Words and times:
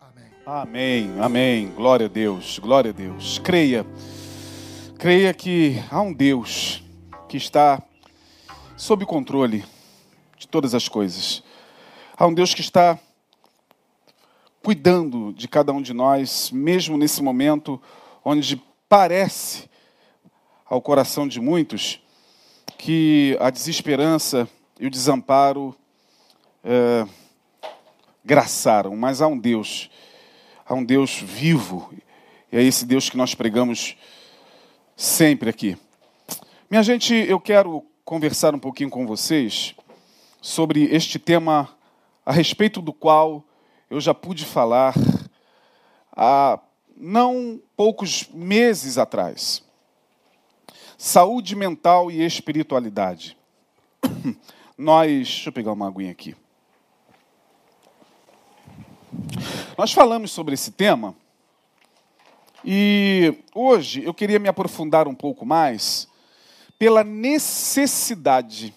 Amém. 0.00 0.24
Amém, 0.44 1.20
amém. 1.20 1.68
Glória 1.72 2.06
a 2.06 2.08
Deus, 2.08 2.58
glória 2.58 2.90
a 2.90 2.92
Deus. 2.92 3.38
Creia, 3.38 3.86
creia 4.98 5.32
que 5.32 5.82
há 5.90 6.00
um 6.00 6.12
Deus 6.12 6.82
que 7.28 7.36
está 7.36 7.82
sob 8.76 9.06
controle 9.06 9.64
de 10.38 10.46
todas 10.46 10.74
as 10.74 10.88
coisas. 10.88 11.42
Há 12.16 12.26
um 12.26 12.34
Deus 12.34 12.54
que 12.54 12.60
está 12.60 12.98
cuidando 14.62 15.32
de 15.32 15.48
cada 15.48 15.72
um 15.72 15.80
de 15.80 15.94
nós, 15.94 16.50
mesmo 16.50 16.98
nesse 16.98 17.22
momento 17.22 17.80
onde 18.24 18.62
parece 18.88 19.68
ao 20.64 20.82
coração 20.82 21.26
de 21.26 21.40
muitos 21.40 22.00
que 22.76 23.36
a 23.40 23.48
desesperança 23.48 24.48
e 24.78 24.86
o 24.86 24.90
desamparo 24.90 25.74
é, 26.62 27.06
graçaram, 28.26 28.96
mas 28.96 29.22
há 29.22 29.28
um 29.28 29.38
Deus, 29.38 29.88
há 30.66 30.74
um 30.74 30.84
Deus 30.84 31.16
vivo, 31.16 31.94
e 32.50 32.56
é 32.56 32.62
esse 32.62 32.84
Deus 32.84 33.08
que 33.08 33.16
nós 33.16 33.36
pregamos 33.36 33.96
sempre 34.96 35.48
aqui. 35.48 35.78
Minha 36.68 36.82
gente, 36.82 37.14
eu 37.14 37.38
quero 37.38 37.86
conversar 38.04 38.52
um 38.52 38.58
pouquinho 38.58 38.90
com 38.90 39.06
vocês 39.06 39.76
sobre 40.42 40.84
este 40.86 41.20
tema 41.20 41.68
a 42.24 42.32
respeito 42.32 42.82
do 42.82 42.92
qual 42.92 43.44
eu 43.88 44.00
já 44.00 44.12
pude 44.12 44.44
falar 44.44 44.94
há 46.10 46.58
não 46.96 47.60
poucos 47.76 48.28
meses 48.34 48.98
atrás. 48.98 49.62
Saúde 50.98 51.54
mental 51.54 52.10
e 52.10 52.24
espiritualidade. 52.24 53.36
Nós, 54.76 55.10
deixa 55.10 55.48
eu 55.48 55.52
pegar 55.52 55.72
uma 55.72 55.86
aguinha 55.86 56.10
aqui. 56.10 56.34
Nós 59.76 59.92
falamos 59.92 60.30
sobre 60.30 60.54
esse 60.54 60.70
tema 60.70 61.14
e 62.64 63.34
hoje 63.54 64.02
eu 64.04 64.12
queria 64.12 64.38
me 64.38 64.48
aprofundar 64.48 65.06
um 65.06 65.14
pouco 65.14 65.46
mais 65.46 66.08
pela 66.78 67.04
necessidade 67.04 68.74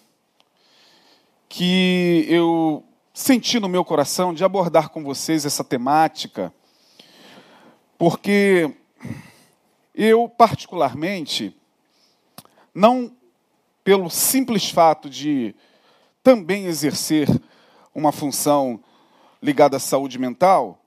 que 1.48 2.24
eu 2.28 2.84
senti 3.12 3.58
no 3.58 3.68
meu 3.68 3.84
coração 3.84 4.32
de 4.32 4.44
abordar 4.44 4.90
com 4.90 5.02
vocês 5.02 5.44
essa 5.44 5.64
temática, 5.64 6.52
porque 7.98 8.72
eu, 9.94 10.28
particularmente, 10.28 11.54
não 12.74 13.12
pelo 13.82 14.08
simples 14.08 14.70
fato 14.70 15.10
de 15.10 15.54
também 16.22 16.66
exercer 16.66 17.28
uma 17.94 18.12
função 18.12 18.80
ligada 19.42 19.76
à 19.76 19.80
saúde 19.80 20.18
mental, 20.18 20.82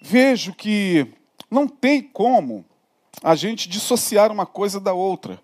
vejo 0.00 0.54
que 0.54 1.06
não 1.50 1.66
tem 1.66 2.02
como 2.02 2.64
a 3.22 3.34
gente 3.34 3.68
dissociar 3.68 4.32
uma 4.32 4.46
coisa 4.46 4.80
da 4.80 4.92
outra. 4.92 5.40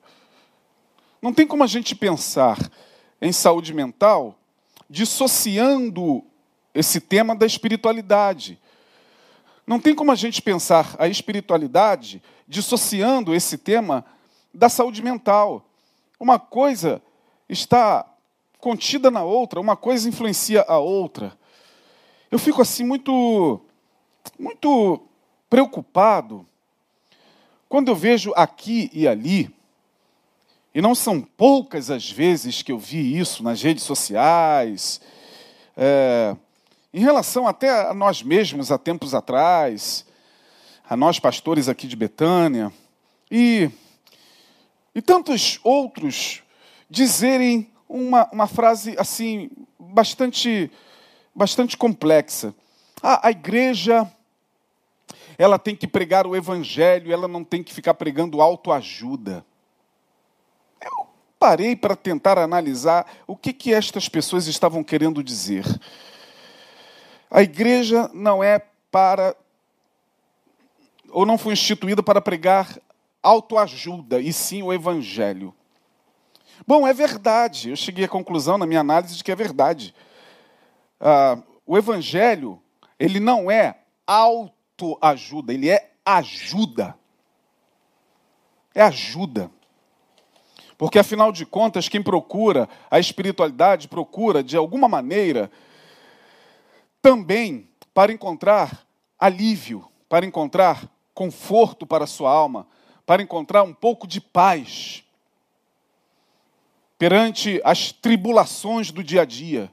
Não 1.20 1.32
tem 1.32 1.46
como 1.46 1.64
a 1.64 1.66
gente 1.66 1.94
pensar 1.94 2.58
em 3.20 3.32
saúde 3.32 3.74
mental 3.74 4.38
dissociando 4.88 6.24
esse 6.74 7.00
tema 7.00 7.34
da 7.34 7.44
espiritualidade. 7.44 8.58
Não 9.66 9.78
tem 9.78 9.94
como 9.94 10.10
a 10.10 10.14
gente 10.14 10.40
pensar 10.40 10.96
a 10.98 11.06
espiritualidade 11.08 12.22
dissociando 12.46 13.34
esse 13.34 13.58
tema 13.58 14.04
da 14.54 14.68
saúde 14.68 15.02
mental. 15.02 15.68
Uma 16.18 16.38
coisa 16.38 17.02
está 17.48 18.06
contida 18.58 19.10
na 19.10 19.22
outra, 19.22 19.60
uma 19.60 19.76
coisa 19.76 20.08
influencia 20.08 20.64
a 20.66 20.78
outra. 20.78 21.36
Eu 22.30 22.38
fico 22.38 22.60
assim 22.60 22.84
muito 22.84 23.60
muito 24.38 25.00
preocupado 25.48 26.46
quando 27.68 27.88
eu 27.88 27.94
vejo 27.94 28.32
aqui 28.34 28.90
e 28.92 29.06
ali, 29.06 29.54
e 30.74 30.80
não 30.80 30.94
são 30.94 31.20
poucas 31.20 31.90
as 31.90 32.10
vezes 32.10 32.62
que 32.62 32.72
eu 32.72 32.78
vi 32.78 33.18
isso 33.18 33.42
nas 33.42 33.62
redes 33.62 33.84
sociais, 33.84 35.00
é, 35.76 36.34
em 36.92 37.00
relação 37.00 37.46
até 37.46 37.88
a 37.88 37.92
nós 37.92 38.22
mesmos 38.22 38.72
há 38.72 38.78
tempos 38.78 39.14
atrás, 39.14 40.06
a 40.88 40.96
nós 40.96 41.18
pastores 41.18 41.68
aqui 41.68 41.86
de 41.86 41.96
Betânia, 41.96 42.72
e, 43.30 43.70
e 44.94 45.02
tantos 45.02 45.60
outros 45.62 46.42
dizerem 46.88 47.70
uma, 47.86 48.28
uma 48.32 48.46
frase 48.46 48.94
assim, 48.98 49.50
bastante, 49.78 50.70
bastante 51.38 51.76
complexa. 51.76 52.52
Ah, 53.00 53.28
a 53.28 53.30
igreja 53.30 54.10
ela 55.38 55.56
tem 55.56 55.76
que 55.76 55.86
pregar 55.86 56.26
o 56.26 56.34
evangelho, 56.34 57.12
ela 57.12 57.28
não 57.28 57.44
tem 57.44 57.62
que 57.62 57.72
ficar 57.72 57.94
pregando 57.94 58.42
autoajuda. 58.42 59.46
Eu 60.82 61.06
parei 61.38 61.76
para 61.76 61.94
tentar 61.94 62.38
analisar 62.38 63.06
o 63.24 63.36
que, 63.36 63.52
que 63.52 63.72
estas 63.72 64.08
pessoas 64.08 64.48
estavam 64.48 64.82
querendo 64.82 65.22
dizer. 65.22 65.64
A 67.30 67.40
igreja 67.40 68.10
não 68.12 68.42
é 68.42 68.60
para, 68.90 69.36
ou 71.10 71.24
não 71.24 71.38
foi 71.38 71.52
instituída 71.52 72.02
para 72.02 72.20
pregar 72.20 72.76
autoajuda, 73.22 74.20
e 74.20 74.32
sim 74.32 74.62
o 74.62 74.72
evangelho. 74.72 75.54
Bom, 76.66 76.84
é 76.84 76.92
verdade, 76.92 77.70
eu 77.70 77.76
cheguei 77.76 78.06
à 78.06 78.08
conclusão 78.08 78.58
na 78.58 78.66
minha 78.66 78.80
análise 78.80 79.16
de 79.16 79.22
que 79.22 79.30
é 79.30 79.36
verdade. 79.36 79.94
Ah, 81.00 81.42
o 81.66 81.76
evangelho, 81.76 82.62
ele 82.98 83.20
não 83.20 83.50
é 83.50 83.82
auto 84.06 84.58
autoajuda, 84.78 85.52
ele 85.52 85.68
é 85.68 85.90
ajuda. 86.04 86.96
É 88.74 88.82
ajuda. 88.82 89.50
Porque, 90.76 90.98
afinal 90.98 91.32
de 91.32 91.44
contas, 91.44 91.88
quem 91.88 92.00
procura 92.00 92.68
a 92.88 93.00
espiritualidade 93.00 93.88
procura, 93.88 94.42
de 94.42 94.56
alguma 94.56 94.88
maneira, 94.88 95.50
também 97.02 97.68
para 97.92 98.12
encontrar 98.12 98.86
alívio, 99.18 99.88
para 100.08 100.24
encontrar 100.24 100.88
conforto 101.12 101.84
para 101.84 102.04
a 102.04 102.06
sua 102.06 102.30
alma, 102.30 102.68
para 103.04 103.22
encontrar 103.22 103.64
um 103.64 103.74
pouco 103.74 104.06
de 104.06 104.20
paz 104.20 105.02
perante 106.96 107.60
as 107.64 107.90
tribulações 107.90 108.92
do 108.92 109.02
dia 109.02 109.22
a 109.22 109.24
dia. 109.24 109.72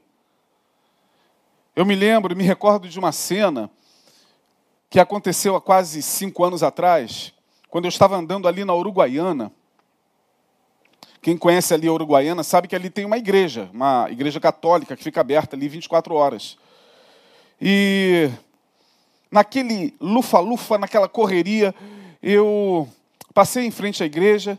Eu 1.76 1.84
me 1.84 1.94
lembro, 1.94 2.34
me 2.34 2.42
recordo 2.42 2.88
de 2.88 2.98
uma 2.98 3.12
cena 3.12 3.70
que 4.88 4.98
aconteceu 4.98 5.54
há 5.54 5.60
quase 5.60 6.00
cinco 6.00 6.42
anos 6.42 6.62
atrás, 6.62 7.34
quando 7.68 7.84
eu 7.84 7.90
estava 7.90 8.16
andando 8.16 8.48
ali 8.48 8.64
na 8.64 8.74
Uruguaiana. 8.74 9.52
Quem 11.20 11.36
conhece 11.36 11.74
ali 11.74 11.86
a 11.86 11.92
Uruguaiana 11.92 12.42
sabe 12.42 12.66
que 12.66 12.74
ali 12.74 12.88
tem 12.88 13.04
uma 13.04 13.18
igreja, 13.18 13.68
uma 13.74 14.06
igreja 14.10 14.40
católica 14.40 14.96
que 14.96 15.04
fica 15.04 15.20
aberta 15.20 15.54
ali 15.54 15.68
24 15.68 16.14
horas. 16.14 16.56
E 17.60 18.30
naquele 19.30 19.94
lufa-lufa, 20.00 20.78
naquela 20.78 21.10
correria, 21.10 21.74
eu 22.22 22.88
passei 23.34 23.66
em 23.66 23.70
frente 23.70 24.02
à 24.02 24.06
igreja, 24.06 24.58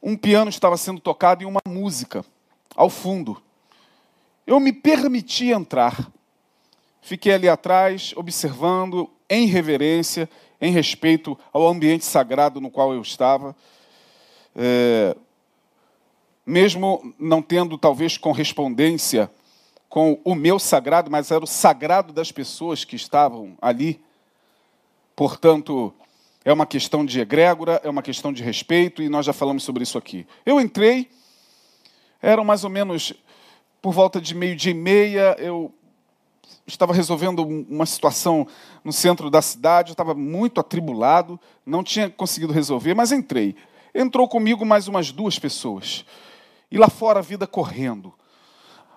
um 0.00 0.16
piano 0.16 0.48
estava 0.48 0.76
sendo 0.76 1.00
tocado 1.00 1.42
e 1.42 1.46
uma 1.46 1.60
música 1.66 2.24
ao 2.76 2.88
fundo. 2.88 3.42
Eu 4.46 4.60
me 4.60 4.72
permiti 4.72 5.50
entrar. 5.50 6.10
Fiquei 7.00 7.32
ali 7.32 7.48
atrás, 7.48 8.12
observando, 8.16 9.10
em 9.28 9.46
reverência, 9.46 10.28
em 10.60 10.70
respeito 10.70 11.38
ao 11.52 11.66
ambiente 11.66 12.04
sagrado 12.04 12.60
no 12.60 12.70
qual 12.70 12.92
eu 12.92 13.00
estava. 13.00 13.56
É, 14.54 15.16
mesmo 16.46 17.14
não 17.18 17.40
tendo 17.40 17.78
talvez 17.78 18.18
correspondência 18.18 19.30
com 19.88 20.20
o 20.24 20.34
meu 20.34 20.58
sagrado, 20.58 21.10
mas 21.10 21.30
era 21.30 21.44
o 21.44 21.46
sagrado 21.46 22.12
das 22.12 22.30
pessoas 22.30 22.84
que 22.84 22.96
estavam 22.96 23.56
ali. 23.62 24.00
Portanto, 25.16 25.94
é 26.44 26.52
uma 26.52 26.66
questão 26.66 27.04
de 27.04 27.20
egrégora, 27.20 27.80
é 27.82 27.88
uma 27.88 28.02
questão 28.02 28.32
de 28.32 28.42
respeito, 28.42 29.02
e 29.02 29.08
nós 29.08 29.24
já 29.24 29.32
falamos 29.32 29.62
sobre 29.62 29.82
isso 29.82 29.96
aqui. 29.96 30.26
Eu 30.44 30.60
entrei, 30.60 31.08
eram 32.20 32.44
mais 32.44 32.64
ou 32.64 32.70
menos 32.70 33.14
por 33.84 33.92
volta 33.92 34.18
de 34.18 34.34
meio-dia 34.34 34.70
e 34.70 34.74
meia, 34.74 35.36
eu 35.38 35.70
estava 36.66 36.94
resolvendo 36.94 37.40
uma 37.40 37.84
situação 37.84 38.48
no 38.82 38.94
centro 38.94 39.28
da 39.28 39.42
cidade, 39.42 39.90
eu 39.90 39.92
estava 39.92 40.14
muito 40.14 40.58
atribulado, 40.58 41.38
não 41.66 41.84
tinha 41.84 42.08
conseguido 42.08 42.50
resolver, 42.50 42.94
mas 42.94 43.12
entrei. 43.12 43.54
Entrou 43.94 44.26
comigo 44.26 44.64
mais 44.64 44.88
umas 44.88 45.12
duas 45.12 45.38
pessoas. 45.38 46.02
E 46.70 46.78
lá 46.78 46.88
fora 46.88 47.18
a 47.18 47.22
vida 47.22 47.46
correndo. 47.46 48.10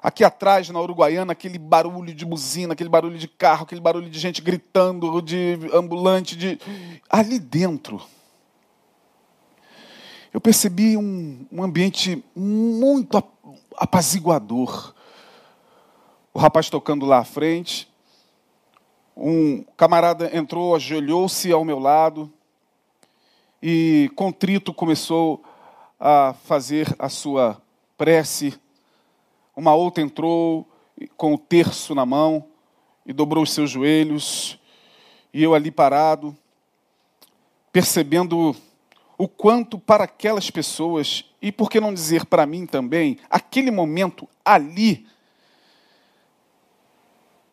Aqui 0.02 0.24
atrás, 0.24 0.70
na 0.70 0.80
Uruguaiana, 0.80 1.34
aquele 1.34 1.60
barulho 1.60 2.16
de 2.16 2.26
buzina, 2.26 2.72
aquele 2.72 2.90
barulho 2.90 3.18
de 3.18 3.28
carro, 3.28 3.64
aquele 3.64 3.82
barulho 3.82 4.10
de 4.10 4.18
gente 4.18 4.42
gritando, 4.42 5.22
de 5.22 5.60
ambulante, 5.74 6.34
de. 6.38 6.58
Ali 7.10 7.40
dentro, 7.40 8.02
eu 10.34 10.40
percebi 10.40 10.96
um, 10.96 11.46
um 11.52 11.62
ambiente 11.62 12.24
muito 12.34 13.18
apaziguador 13.78 14.94
o 16.38 16.40
rapaz 16.40 16.70
tocando 16.70 17.04
lá 17.04 17.18
à 17.18 17.24
frente, 17.24 17.92
um 19.16 19.64
camarada 19.76 20.30
entrou, 20.38 20.76
ajoelhou-se 20.76 21.52
ao 21.52 21.66
meu 21.66 21.80
lado 21.80 22.32
e, 23.60 24.12
contrito, 24.16 24.72
começou 24.72 25.44
a 26.00 26.36
fazer 26.44 26.96
a 27.00 27.10
sua 27.10 27.60
prece. 27.98 28.54
Uma 29.56 29.74
outra 29.74 30.04
entrou 30.04 30.64
com 31.18 31.34
o 31.34 31.40
terço 31.40 31.96
na 31.96 32.06
mão 32.06 32.46
e 33.04 33.12
dobrou 33.12 33.42
os 33.44 33.52
seus 33.52 33.72
joelhos. 33.72 34.60
E 35.34 35.42
eu 35.42 35.56
ali 35.56 35.72
parado, 35.72 36.38
percebendo 37.72 38.56
o 39.18 39.28
quanto 39.28 39.80
para 39.80 40.04
aquelas 40.04 40.52
pessoas, 40.52 41.26
e 41.42 41.52
por 41.52 41.70
que 41.70 41.80
não 41.80 41.94
dizer 41.94 42.26
para 42.26 42.46
mim 42.46 42.66
também, 42.66 43.18
aquele 43.30 43.72
momento 43.72 44.28
ali 44.46 45.08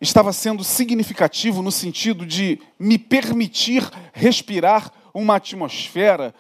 estava 0.01 0.33
sendo 0.33 0.63
significativo 0.63 1.63
no 1.63 1.73
sentido 1.73 2.27
de 2.27 2.61
me 2.79 2.99
permitir 2.99 3.89
respirar 4.13 4.93
uma 5.15 5.37
atmosfera 5.37 6.35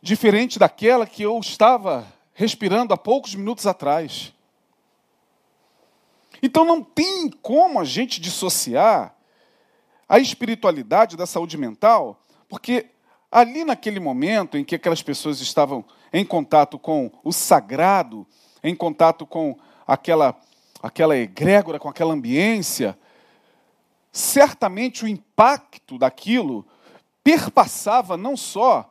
diferente 0.00 0.58
daquela 0.58 1.06
que 1.06 1.22
eu 1.22 1.38
estava 1.40 2.06
respirando 2.32 2.94
há 2.94 2.96
poucos 2.96 3.34
minutos 3.34 3.66
atrás. 3.66 4.32
Então 6.42 6.64
não 6.64 6.82
tem 6.82 7.28
como 7.28 7.80
a 7.80 7.84
gente 7.84 8.20
dissociar 8.20 9.14
a 10.08 10.18
espiritualidade 10.18 11.16
da 11.16 11.26
saúde 11.26 11.56
mental, 11.58 12.22
porque 12.48 12.86
ali 13.30 13.64
naquele 13.64 14.00
momento 14.00 14.56
em 14.56 14.64
que 14.64 14.74
aquelas 14.74 15.02
pessoas 15.02 15.40
estavam 15.40 15.84
em 16.12 16.24
contato 16.24 16.78
com 16.78 17.10
o 17.22 17.32
sagrado, 17.32 18.26
em 18.62 18.74
contato 18.74 19.26
com 19.26 19.56
aquela 19.86 20.36
aquela 20.82 21.16
egrégora, 21.16 21.78
com 21.78 21.88
aquela 21.88 22.14
ambiência, 22.14 22.98
certamente 24.10 25.04
o 25.04 25.08
impacto 25.08 25.98
daquilo 25.98 26.66
perpassava 27.22 28.16
não 28.16 28.36
só 28.36 28.90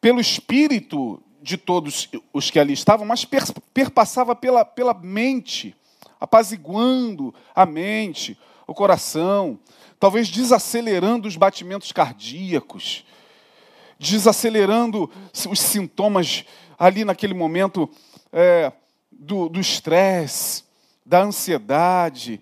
pelo 0.00 0.20
espírito 0.20 1.22
de 1.42 1.56
todos 1.56 2.08
os 2.32 2.50
que 2.50 2.58
ali 2.58 2.72
estavam, 2.72 3.06
mas 3.06 3.24
perpassava 3.72 4.34
pela, 4.34 4.64
pela 4.64 4.94
mente, 4.94 5.76
apaziguando 6.18 7.34
a 7.54 7.66
mente, 7.66 8.38
o 8.66 8.74
coração, 8.74 9.58
talvez 9.98 10.28
desacelerando 10.28 11.28
os 11.28 11.36
batimentos 11.36 11.92
cardíacos, 11.92 13.04
desacelerando 13.98 15.10
os 15.48 15.60
sintomas 15.60 16.44
ali 16.78 17.04
naquele 17.04 17.34
momento. 17.34 17.88
É, 18.32 18.72
do 19.18 19.60
estresse, 19.60 20.64
da 21.04 21.22
ansiedade. 21.22 22.40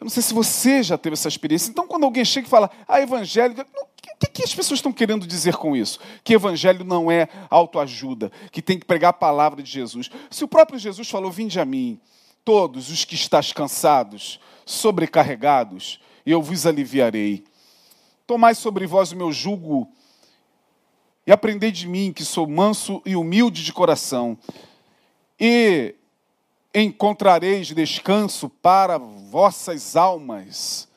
Eu 0.00 0.04
não 0.04 0.10
sei 0.10 0.22
se 0.22 0.34
você 0.34 0.82
já 0.82 0.98
teve 0.98 1.14
essa 1.14 1.28
experiência. 1.28 1.70
Então, 1.70 1.86
quando 1.86 2.04
alguém 2.04 2.24
chega 2.24 2.46
e 2.46 2.50
fala, 2.50 2.70
ah, 2.86 3.00
evangelho, 3.00 3.54
o 3.60 3.86
que, 4.18 4.26
que 4.26 4.42
as 4.42 4.54
pessoas 4.54 4.78
estão 4.78 4.92
querendo 4.92 5.26
dizer 5.26 5.56
com 5.56 5.76
isso? 5.76 6.00
Que 6.24 6.34
evangelho 6.34 6.84
não 6.84 7.10
é 7.10 7.28
autoajuda, 7.48 8.30
que 8.50 8.60
tem 8.60 8.78
que 8.78 8.84
pregar 8.84 9.10
a 9.10 9.14
palavra 9.14 9.62
de 9.62 9.70
Jesus. 9.70 10.10
Se 10.30 10.44
o 10.44 10.48
próprio 10.48 10.78
Jesus 10.78 11.08
falou, 11.08 11.30
vinde 11.30 11.60
a 11.60 11.64
mim, 11.64 12.00
todos 12.44 12.90
os 12.90 13.04
que 13.04 13.14
estás 13.14 13.52
cansados, 13.52 14.40
sobrecarregados, 14.66 16.00
e 16.26 16.32
eu 16.32 16.42
vos 16.42 16.66
aliviarei. 16.66 17.44
Tomai 18.26 18.54
sobre 18.54 18.86
vós 18.86 19.12
o 19.12 19.16
meu 19.16 19.32
jugo 19.32 19.88
e 21.26 21.32
aprendei 21.32 21.72
de 21.72 21.88
mim, 21.88 22.12
que 22.12 22.24
sou 22.24 22.46
manso 22.46 23.00
e 23.06 23.16
humilde 23.16 23.64
de 23.64 23.72
coração, 23.72 24.36
e 25.40 25.94
encontrareis 26.74 27.68
descanso 27.68 28.48
para 28.48 28.98
vossas 28.98 29.96
almas, 29.96 30.88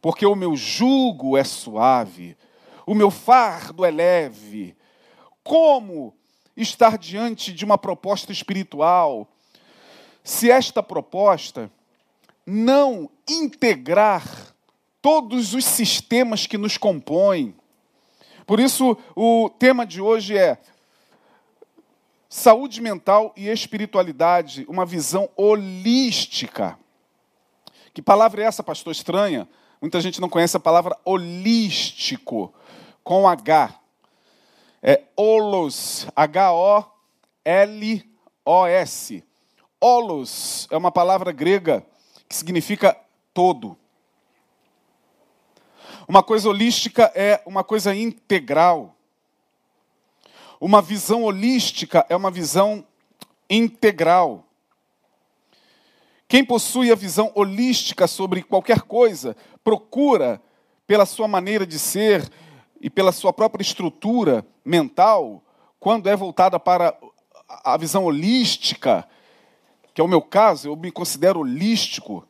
porque 0.00 0.24
o 0.24 0.34
meu 0.34 0.56
jugo 0.56 1.36
é 1.36 1.44
suave, 1.44 2.36
o 2.86 2.94
meu 2.94 3.10
fardo 3.10 3.84
é 3.84 3.90
leve. 3.90 4.76
Como 5.42 6.14
estar 6.56 6.96
diante 6.96 7.52
de 7.52 7.64
uma 7.64 7.76
proposta 7.76 8.32
espiritual 8.32 9.28
se 10.26 10.50
esta 10.50 10.82
proposta 10.82 11.70
não 12.46 13.10
integrar 13.28 14.24
todos 15.02 15.52
os 15.52 15.64
sistemas 15.64 16.46
que 16.46 16.56
nos 16.56 16.78
compõem? 16.78 17.54
Por 18.46 18.60
isso, 18.60 18.96
o 19.16 19.50
tema 19.50 19.84
de 19.84 20.00
hoje 20.00 20.38
é 20.38 20.56
Saúde 22.28 22.80
mental 22.80 23.32
e 23.36 23.48
espiritualidade, 23.48 24.64
uma 24.68 24.84
visão 24.84 25.28
holística. 25.36 26.78
Que 27.94 28.02
palavra 28.02 28.42
é 28.42 28.46
essa, 28.46 28.62
pastor? 28.62 28.92
Estranha. 28.92 29.48
Muita 29.80 30.00
gente 30.00 30.20
não 30.20 30.28
conhece 30.28 30.56
a 30.56 30.60
palavra 30.60 30.96
holístico, 31.04 32.52
com 33.02 33.26
H. 33.28 33.74
É 34.82 35.02
holos, 35.16 36.06
H-O-L-O-S. 36.14 36.84
Holos 39.80 40.68
é 40.70 40.76
uma 40.76 40.92
palavra 40.92 41.32
grega 41.32 41.84
que 42.28 42.34
significa 42.34 42.96
todo. 43.32 43.76
Uma 46.08 46.22
coisa 46.22 46.48
holística 46.48 47.10
é 47.14 47.42
uma 47.44 47.64
coisa 47.64 47.94
integral. 47.94 48.94
Uma 50.60 50.80
visão 50.80 51.24
holística 51.24 52.06
é 52.08 52.16
uma 52.16 52.30
visão 52.30 52.84
integral. 53.50 54.44
Quem 56.28 56.44
possui 56.44 56.90
a 56.90 56.96
visão 56.96 57.30
holística 57.34 58.06
sobre 58.06 58.42
qualquer 58.42 58.82
coisa, 58.82 59.36
procura, 59.62 60.40
pela 60.86 61.06
sua 61.06 61.26
maneira 61.26 61.66
de 61.66 61.78
ser 61.78 62.30
e 62.80 62.88
pela 62.88 63.12
sua 63.12 63.32
própria 63.32 63.62
estrutura 63.62 64.46
mental, 64.64 65.42
quando 65.78 66.08
é 66.08 66.16
voltada 66.16 66.58
para 66.58 66.96
a 67.48 67.76
visão 67.76 68.04
holística, 68.04 69.06
que 69.96 70.00
é 70.02 70.04
o 70.04 70.08
meu 70.08 70.20
caso, 70.20 70.68
eu 70.68 70.76
me 70.76 70.92
considero 70.92 71.40
holístico. 71.40 72.22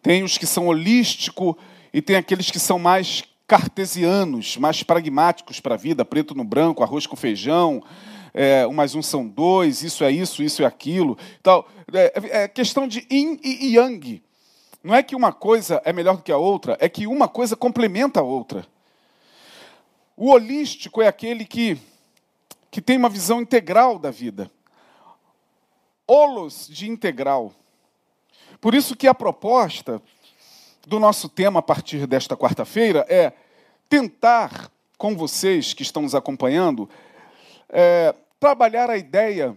Tem 0.00 0.22
os 0.22 0.38
que 0.38 0.46
são 0.46 0.68
holístico 0.68 1.54
e 1.92 2.00
tem 2.00 2.16
aqueles 2.16 2.50
que 2.50 2.58
são 2.58 2.78
mais 2.78 3.22
cartesianos, 3.46 4.56
mais 4.56 4.82
pragmáticos 4.82 5.60
para 5.60 5.74
a 5.74 5.76
vida, 5.76 6.02
preto 6.02 6.34
no 6.34 6.44
branco, 6.44 6.82
arroz 6.82 7.06
com 7.06 7.16
feijão, 7.16 7.84
é, 8.32 8.66
um 8.66 8.72
mais 8.72 8.94
um 8.94 9.02
são 9.02 9.28
dois, 9.28 9.82
isso 9.82 10.02
é 10.02 10.10
isso, 10.10 10.42
isso 10.42 10.62
é 10.62 10.64
aquilo. 10.64 11.18
Então, 11.38 11.62
é, 11.92 12.44
é 12.44 12.48
questão 12.48 12.88
de 12.88 13.06
yin 13.10 13.38
e 13.44 13.76
yang. 13.76 14.22
Não 14.82 14.94
é 14.94 15.02
que 15.02 15.14
uma 15.14 15.30
coisa 15.30 15.82
é 15.84 15.92
melhor 15.92 16.16
do 16.16 16.22
que 16.22 16.32
a 16.32 16.38
outra, 16.38 16.78
é 16.80 16.88
que 16.88 17.06
uma 17.06 17.28
coisa 17.28 17.54
complementa 17.54 18.20
a 18.20 18.22
outra. 18.22 18.66
O 20.16 20.30
holístico 20.30 21.02
é 21.02 21.06
aquele 21.06 21.44
que, 21.44 21.76
que 22.70 22.80
tem 22.80 22.96
uma 22.96 23.10
visão 23.10 23.42
integral 23.42 23.98
da 23.98 24.10
vida. 24.10 24.50
Holos 26.12 26.66
de 26.66 26.90
integral. 26.90 27.54
Por 28.60 28.74
isso 28.74 28.96
que 28.96 29.06
a 29.06 29.14
proposta 29.14 30.02
do 30.84 30.98
nosso 30.98 31.28
tema 31.28 31.60
a 31.60 31.62
partir 31.62 32.04
desta 32.04 32.36
quarta-feira 32.36 33.06
é 33.08 33.32
tentar, 33.88 34.72
com 34.98 35.16
vocês 35.16 35.72
que 35.72 35.84
estão 35.84 36.02
nos 36.02 36.16
acompanhando, 36.16 36.90
é, 37.68 38.12
trabalhar 38.40 38.90
a 38.90 38.98
ideia 38.98 39.56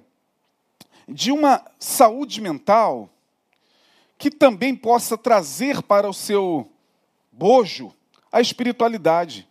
de 1.09 1.31
uma 1.31 1.65
saúde 1.79 2.39
mental 2.39 3.09
que 4.15 4.29
também 4.29 4.75
possa 4.75 5.17
trazer 5.17 5.81
para 5.81 6.07
o 6.07 6.13
seu 6.13 6.69
bojo 7.31 7.91
a 8.31 8.39
espiritualidade. 8.39 9.49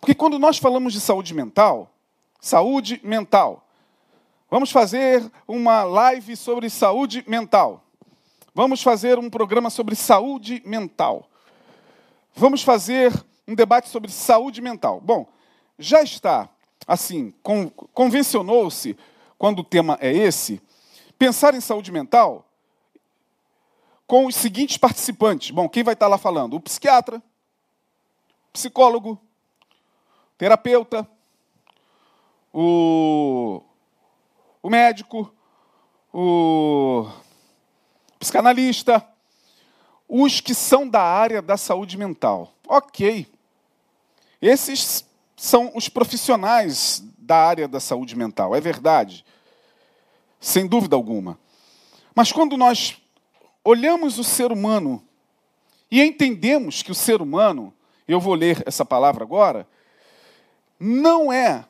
Porque 0.00 0.14
quando 0.14 0.38
nós 0.38 0.58
falamos 0.58 0.92
de 0.92 1.00
saúde 1.00 1.34
mental, 1.34 1.90
saúde 2.40 3.00
mental, 3.02 3.66
vamos 4.50 4.72
fazer 4.72 5.30
uma 5.46 5.84
live 5.84 6.36
sobre 6.36 6.68
saúde 6.68 7.24
mental. 7.26 7.84
Vamos 8.54 8.82
fazer 8.82 9.18
um 9.18 9.30
programa 9.30 9.70
sobre 9.70 9.94
saúde 9.94 10.60
mental. 10.66 11.28
Vamos 12.34 12.62
fazer 12.62 13.12
um 13.46 13.54
debate 13.54 13.88
sobre 13.88 14.10
saúde 14.10 14.60
mental. 14.60 15.00
Bom, 15.00 15.26
já 15.78 16.02
está, 16.02 16.48
assim, 16.86 17.32
convencionou-se, 17.94 18.96
quando 19.38 19.60
o 19.60 19.64
tema 19.64 19.96
é 20.00 20.12
esse, 20.12 20.60
pensar 21.18 21.54
em 21.54 21.60
saúde 21.60 21.90
mental 21.90 22.44
com 24.06 24.26
os 24.26 24.34
seguintes 24.34 24.76
participantes. 24.76 25.50
Bom, 25.50 25.68
quem 25.68 25.82
vai 25.82 25.94
estar 25.94 26.08
lá 26.08 26.18
falando? 26.18 26.54
O 26.54 26.60
psiquiatra, 26.60 27.22
psicólogo, 28.52 29.18
terapeuta, 30.36 31.08
o, 32.52 33.62
o 34.62 34.68
médico, 34.68 35.32
o 36.12 37.08
psicanalista, 38.18 39.06
os 40.08 40.40
que 40.40 40.54
são 40.54 40.88
da 40.88 41.02
área 41.02 41.40
da 41.40 41.56
saúde 41.56 41.96
mental. 41.96 42.52
Ok. 42.66 43.26
Esses 44.40 45.04
são 45.36 45.72
os 45.74 45.88
profissionais 45.88 47.02
da 47.18 47.36
área 47.36 47.68
da 47.68 47.80
saúde 47.80 48.16
mental, 48.16 48.54
é 48.54 48.60
verdade. 48.60 49.24
Sem 50.40 50.66
dúvida 50.66 50.96
alguma. 50.96 51.38
Mas 52.14 52.32
quando 52.32 52.56
nós 52.56 53.00
olhamos 53.64 54.18
o 54.18 54.24
ser 54.24 54.50
humano 54.50 55.02
E 55.90 56.00
entendemos 56.00 56.82
que 56.82 56.92
o 56.92 56.94
ser 56.94 57.20
humano, 57.20 57.74
eu 58.06 58.20
vou 58.20 58.34
ler 58.34 58.62
essa 58.64 58.84
palavra 58.84 59.24
agora, 59.24 59.66
não 60.78 61.32
é 61.32 61.64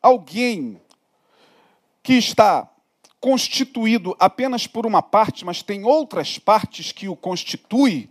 alguém 0.00 0.80
que 2.04 2.12
está 2.12 2.70
constituído 3.18 4.14
apenas 4.20 4.66
por 4.66 4.84
uma 4.84 5.02
parte, 5.02 5.46
mas 5.46 5.62
tem 5.62 5.84
outras 5.84 6.38
partes 6.38 6.92
que 6.92 7.08
o 7.08 7.16
constituem. 7.16 8.10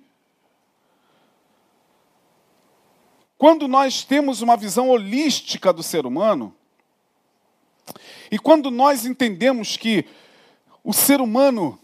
Quando 3.37 3.67
nós 3.67 4.03
temos 4.03 4.41
uma 4.41 4.57
visão 4.57 4.89
holística 4.89 5.71
do 5.71 5.83
ser 5.83 6.07
humano, 6.07 6.55
e 8.31 8.39
quando 8.39 8.71
nós 8.71 9.05
entendemos 9.05 9.77
que 9.77 10.05
o 10.83 10.91
ser 10.91 11.21
humano 11.21 11.79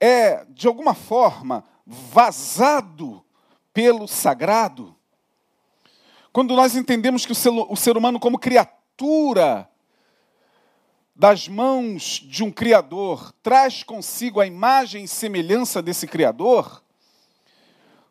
é, 0.00 0.44
de 0.50 0.68
alguma 0.68 0.94
forma, 0.94 1.64
vazado 1.84 3.24
pelo 3.74 4.06
sagrado, 4.06 4.94
quando 6.32 6.54
nós 6.54 6.76
entendemos 6.76 7.26
que 7.26 7.32
o 7.32 7.34
ser, 7.34 7.48
o 7.48 7.74
ser 7.74 7.96
humano, 7.96 8.20
como 8.20 8.38
criatura 8.38 9.68
das 11.18 11.48
mãos 11.48 12.22
de 12.24 12.44
um 12.44 12.50
Criador, 12.52 13.34
traz 13.42 13.82
consigo 13.82 14.40
a 14.40 14.46
imagem 14.46 15.02
e 15.02 15.08
semelhança 15.08 15.82
desse 15.82 16.06
Criador, 16.06 16.80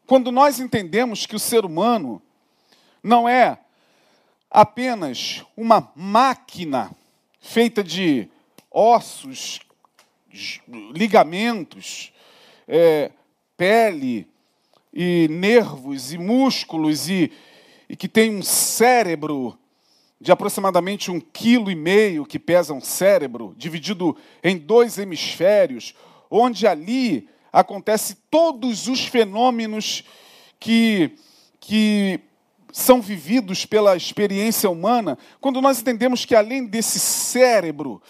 quando 0.05 0.29
nós 0.29 0.59
entendemos 0.59 1.25
que 1.25 1.35
o 1.35 1.39
ser 1.39 1.63
humano 1.63 2.21
não 3.01 3.27
é 3.27 3.59
apenas 4.51 5.45
uma 5.55 5.89
máquina 5.95 6.91
feita 7.39 7.81
de 7.81 8.27
ossos, 8.69 9.61
ligamentos, 10.93 12.11
é, 12.67 13.09
pele 13.55 14.27
e 14.93 15.29
nervos 15.29 16.11
e 16.11 16.17
músculos 16.17 17.09
e, 17.09 17.31
e 17.87 17.95
que 17.95 18.09
tem 18.09 18.35
um 18.35 18.43
cérebro 18.43 19.57
de 20.19 20.31
aproximadamente 20.31 21.11
um 21.11 21.19
quilo 21.19 21.69
e 21.69 21.75
meio 21.75 22.25
que 22.25 22.39
pesa 22.39 22.73
um 22.73 22.81
cérebro, 22.81 23.53
dividido 23.57 24.17
em 24.43 24.57
dois 24.57 24.97
hemisférios, 24.97 25.93
onde 26.29 26.65
ali 26.65 27.29
acontece 27.53 28.15
todos 28.29 28.87
os 28.87 29.05
fenômenos 29.05 30.03
que, 30.59 31.11
que 31.59 32.19
são 32.71 33.01
vividos 33.01 33.65
pela 33.65 33.95
experiência 33.95 34.69
humana, 34.69 35.17
quando 35.39 35.61
nós 35.61 35.79
entendemos 35.79 36.25
que 36.25 36.35
além 36.35 36.65
desse 36.65 36.99
cérebro, 36.99 38.01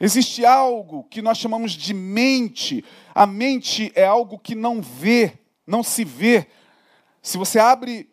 existe 0.00 0.44
algo 0.44 1.04
que 1.04 1.20
nós 1.20 1.38
chamamos 1.38 1.72
de 1.72 1.92
mente. 1.92 2.84
A 3.14 3.26
mente 3.26 3.92
é 3.94 4.04
algo 4.04 4.38
que 4.38 4.54
não 4.54 4.80
vê, 4.80 5.34
não 5.66 5.82
se 5.82 6.04
vê. 6.04 6.46
Se 7.22 7.36
você 7.36 7.58
abre 7.58 8.08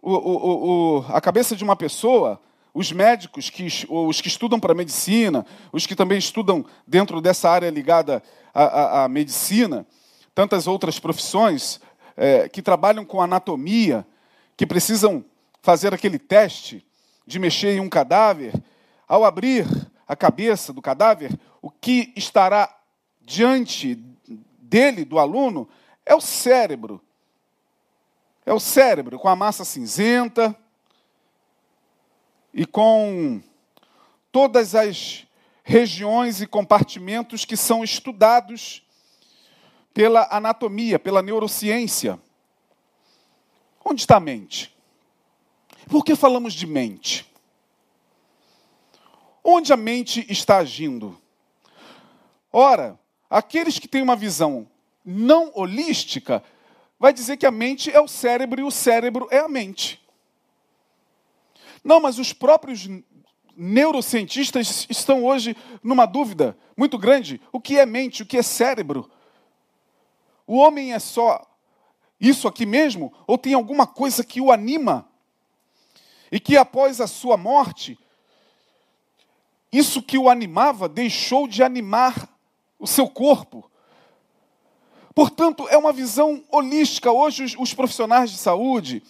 o, 0.00 0.12
o, 0.12 0.98
o, 0.98 1.04
a 1.08 1.20
cabeça 1.20 1.56
de 1.56 1.64
uma 1.64 1.76
pessoa, 1.76 2.40
os 2.72 2.92
médicos, 2.92 3.50
que, 3.50 3.66
os 3.88 4.20
que 4.20 4.28
estudam 4.28 4.60
para 4.60 4.74
medicina, 4.74 5.44
os 5.72 5.86
que 5.86 5.96
também 5.96 6.18
estudam 6.18 6.64
dentro 6.86 7.20
dessa 7.20 7.50
área 7.50 7.70
ligada 7.70 8.22
à, 8.54 8.64
à, 8.64 9.04
à 9.04 9.08
medicina, 9.08 9.86
tantas 10.34 10.66
outras 10.66 10.98
profissões 10.98 11.80
é, 12.16 12.48
que 12.48 12.62
trabalham 12.62 13.04
com 13.04 13.20
anatomia, 13.20 14.06
que 14.56 14.66
precisam 14.66 15.24
fazer 15.62 15.92
aquele 15.92 16.18
teste 16.18 16.84
de 17.26 17.38
mexer 17.38 17.76
em 17.76 17.80
um 17.80 17.88
cadáver, 17.88 18.52
ao 19.06 19.24
abrir 19.24 19.66
a 20.06 20.14
cabeça 20.14 20.72
do 20.72 20.82
cadáver, 20.82 21.38
o 21.60 21.70
que 21.70 22.12
estará 22.16 22.74
diante 23.20 23.94
dele, 24.58 25.04
do 25.04 25.18
aluno, 25.18 25.68
é 26.04 26.14
o 26.14 26.20
cérebro. 26.20 27.00
É 28.46 28.52
o 28.52 28.60
cérebro 28.60 29.18
com 29.18 29.28
a 29.28 29.36
massa 29.36 29.64
cinzenta 29.64 30.56
e 32.58 32.66
com 32.66 33.40
todas 34.32 34.74
as 34.74 35.24
regiões 35.62 36.40
e 36.40 36.46
compartimentos 36.46 37.44
que 37.44 37.56
são 37.56 37.84
estudados 37.84 38.82
pela 39.94 40.26
anatomia, 40.28 40.98
pela 40.98 41.22
neurociência. 41.22 42.18
Onde 43.84 44.00
está 44.00 44.16
a 44.16 44.20
mente? 44.20 44.76
Por 45.88 46.04
que 46.04 46.16
falamos 46.16 46.52
de 46.52 46.66
mente? 46.66 47.32
Onde 49.44 49.72
a 49.72 49.76
mente 49.76 50.26
está 50.28 50.56
agindo? 50.56 51.16
Ora, 52.52 52.98
aqueles 53.30 53.78
que 53.78 53.86
têm 53.86 54.02
uma 54.02 54.16
visão 54.16 54.68
não 55.04 55.52
holística, 55.54 56.42
vai 56.98 57.12
dizer 57.12 57.36
que 57.36 57.46
a 57.46 57.52
mente 57.52 57.88
é 57.88 58.00
o 58.00 58.08
cérebro 58.08 58.60
e 58.60 58.64
o 58.64 58.70
cérebro 58.72 59.28
é 59.30 59.38
a 59.38 59.48
mente. 59.48 60.07
Não, 61.84 62.00
mas 62.00 62.18
os 62.18 62.32
próprios 62.32 62.88
neurocientistas 63.56 64.86
estão 64.88 65.24
hoje 65.24 65.56
numa 65.82 66.06
dúvida 66.06 66.56
muito 66.76 66.96
grande: 66.98 67.40
o 67.52 67.60
que 67.60 67.78
é 67.78 67.86
mente, 67.86 68.22
o 68.22 68.26
que 68.26 68.38
é 68.38 68.42
cérebro? 68.42 69.10
O 70.46 70.56
homem 70.56 70.94
é 70.94 70.98
só 70.98 71.44
isso 72.20 72.48
aqui 72.48 72.64
mesmo? 72.64 73.12
Ou 73.26 73.36
tem 73.36 73.54
alguma 73.54 73.86
coisa 73.86 74.24
que 74.24 74.40
o 74.40 74.50
anima? 74.50 75.08
E 76.30 76.40
que 76.40 76.56
após 76.56 77.00
a 77.00 77.06
sua 77.06 77.36
morte, 77.36 77.98
isso 79.72 80.02
que 80.02 80.18
o 80.18 80.28
animava 80.28 80.88
deixou 80.88 81.46
de 81.46 81.62
animar 81.62 82.28
o 82.78 82.86
seu 82.86 83.08
corpo. 83.08 83.70
Portanto, 85.14 85.66
é 85.68 85.76
uma 85.76 85.92
visão 85.92 86.44
holística. 86.50 87.10
Hoje, 87.10 87.56
os, 87.58 87.74
profissionais 87.74 88.30
de 88.30 88.38
saúde, 88.38 89.02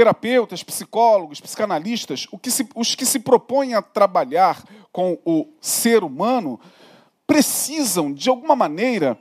terapeutas, 0.00 0.62
psicólogos, 0.62 1.42
psicanalistas, 1.42 2.26
que 2.40 2.50
se, 2.50 2.66
os 2.74 2.94
que 2.94 3.04
se 3.04 3.18
propõem 3.18 3.74
a 3.74 3.82
trabalhar 3.82 4.64
com 4.90 5.18
o 5.26 5.46
ser 5.60 6.02
humano, 6.02 6.58
precisam, 7.26 8.10
de 8.10 8.30
alguma 8.30 8.56
maneira, 8.56 9.18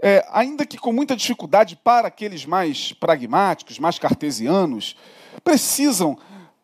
é, 0.00 0.26
ainda 0.32 0.64
que 0.64 0.78
com 0.78 0.94
muita 0.94 1.14
dificuldade 1.14 1.76
para 1.76 2.08
aqueles 2.08 2.46
mais 2.46 2.94
pragmáticos, 2.94 3.78
mais 3.78 3.98
cartesianos, 3.98 4.96
precisam 5.44 6.16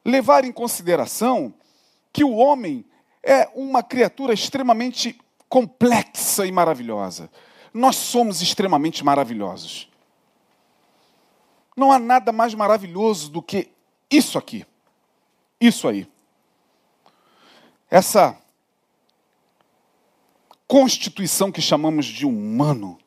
levar 0.03 0.43
em 0.43 0.53
consideração 0.53 1.53
que 2.15 2.25
o 2.25 2.37
homem 2.37 2.83
é 3.23 3.47
uma 3.55 3.83
criatura 3.83 4.33
extremamente 4.33 5.21
complexa 5.51 6.47
e 6.47 6.51
maravilhosa. 6.51 7.31
Nós 7.75 7.97
somos 7.97 8.41
extremamente 8.41 9.05
maravilhosos. 9.05 9.90
Não 11.77 11.93
há 11.93 11.99
nada 11.99 12.33
mais 12.33 12.55
maravilhoso 12.55 13.31
do 13.31 13.43
que 13.43 13.71
isso 14.11 14.39
aqui. 14.39 14.67
Isso 15.61 15.87
aí. 15.89 16.11
Essa 17.91 18.37
constituição 20.67 21.51
que 21.51 21.61
chamamos 21.61 22.07
de 22.07 22.25
humano 22.25 22.99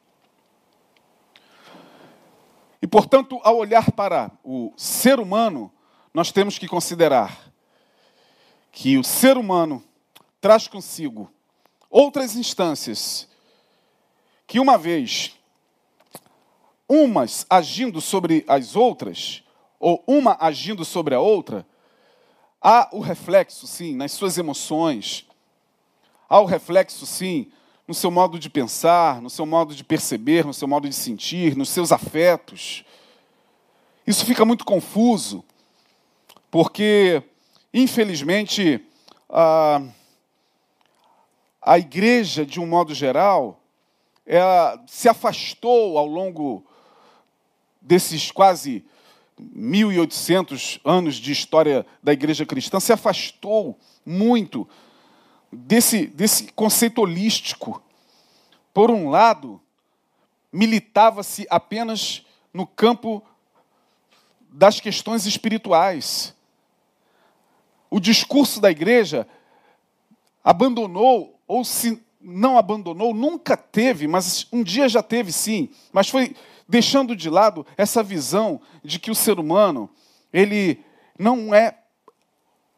e, 2.83 2.87
portanto, 2.87 3.39
ao 3.43 3.55
olhar 3.55 3.93
para 3.93 4.29
o 4.43 4.73
ser 4.75 5.17
humano, 5.17 5.71
nós 6.13 6.33
temos 6.33 6.57
que 6.57 6.67
considerar 6.67 7.49
que 8.73 8.97
o 8.97 9.03
ser 9.05 9.37
humano 9.37 9.81
traz 10.41 10.67
consigo 10.67 11.31
outras 11.89 12.35
instâncias 12.35 13.29
que, 14.45 14.59
uma 14.59 14.77
vez, 14.77 15.39
umas 16.87 17.45
agindo 17.49 18.01
sobre 18.01 18.43
as 18.47 18.75
outras, 18.75 19.43
ou 19.79 20.03
uma 20.07 20.37
agindo 20.39 20.85
sobre 20.85 21.15
a 21.15 21.19
outra, 21.19 21.65
há 22.61 22.89
o 22.91 22.99
reflexo, 22.99 23.67
sim, 23.67 23.95
nas 23.95 24.11
suas 24.11 24.37
emoções, 24.37 25.27
há 26.29 26.39
o 26.39 26.45
reflexo, 26.45 27.05
sim, 27.05 27.51
no 27.87 27.93
seu 27.93 28.09
modo 28.09 28.39
de 28.39 28.49
pensar, 28.49 29.21
no 29.21 29.29
seu 29.29 29.45
modo 29.45 29.75
de 29.75 29.83
perceber, 29.83 30.45
no 30.45 30.53
seu 30.53 30.67
modo 30.67 30.87
de 30.87 30.95
sentir, 30.95 31.55
nos 31.55 31.69
seus 31.69 31.91
afetos. 31.91 32.85
Isso 34.07 34.25
fica 34.25 34.45
muito 34.45 34.63
confuso, 34.63 35.43
porque, 36.49 37.21
infelizmente, 37.73 38.85
a, 39.29 39.81
a 41.61 41.77
igreja, 41.77 42.45
de 42.45 42.59
um 42.59 42.65
modo 42.65 42.93
geral, 42.93 43.59
se 44.87 45.09
afastou 45.09 45.97
ao 45.97 46.05
longo 46.05 46.65
desses 47.83 48.31
quase 48.31 48.83
1.800 49.39 50.79
anos 50.85 51.15
de 51.15 51.31
história 51.31 51.85
da 52.01 52.13
igreja 52.13 52.45
cristã, 52.45 52.79
se 52.79 52.93
afastou 52.93 53.77
muito 54.05 54.67
desse, 55.51 56.07
desse 56.07 56.51
conceito 56.53 57.01
holístico. 57.01 57.83
Por 58.73 58.89
um 58.89 59.09
lado, 59.09 59.61
militava-se 60.51 61.45
apenas 61.49 62.25
no 62.53 62.65
campo 62.65 63.23
das 64.49 64.79
questões 64.79 65.25
espirituais. 65.25 66.35
O 67.89 67.99
discurso 67.99 68.61
da 68.61 68.71
igreja 68.71 69.27
abandonou, 70.43 71.39
ou 71.47 71.63
se 71.65 72.01
não 72.21 72.57
abandonou, 72.57 73.13
nunca 73.13 73.57
teve, 73.57 74.07
mas 74.07 74.47
um 74.51 74.63
dia 74.63 74.87
já 74.87 75.03
teve 75.03 75.31
sim, 75.31 75.69
mas 75.91 76.07
foi 76.07 76.35
deixando 76.67 77.15
de 77.15 77.29
lado 77.29 77.65
essa 77.77 78.03
visão 78.03 78.59
de 78.83 78.99
que 78.99 79.11
o 79.11 79.15
ser 79.15 79.39
humano, 79.39 79.89
ele 80.31 80.83
não 81.17 81.53
é 81.53 81.77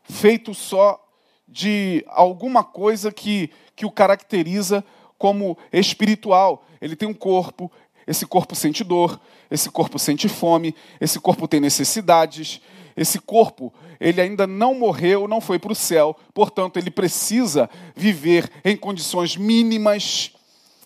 feito 0.03 0.53
só 0.53 1.01
de 1.47 2.03
alguma 2.07 2.63
coisa 2.63 3.11
que, 3.11 3.49
que 3.75 3.85
o 3.85 3.91
caracteriza 3.91 4.83
como 5.17 5.57
espiritual. 5.71 6.65
Ele 6.81 6.95
tem 6.95 7.07
um 7.07 7.13
corpo, 7.13 7.71
esse 8.05 8.25
corpo 8.25 8.55
sente 8.55 8.83
dor, 8.83 9.19
esse 9.49 9.69
corpo 9.69 9.97
sente 9.97 10.27
fome, 10.27 10.75
esse 10.99 11.19
corpo 11.19 11.47
tem 11.47 11.59
necessidades, 11.59 12.61
esse 12.95 13.19
corpo, 13.19 13.73
ele 13.99 14.21
ainda 14.21 14.47
não 14.47 14.73
morreu, 14.73 15.27
não 15.27 15.41
foi 15.41 15.59
para 15.59 15.71
o 15.71 15.75
céu, 15.75 16.15
portanto, 16.33 16.77
ele 16.77 16.89
precisa 16.89 17.69
viver 17.95 18.49
em 18.63 18.77
condições 18.77 19.35
mínimas 19.35 20.31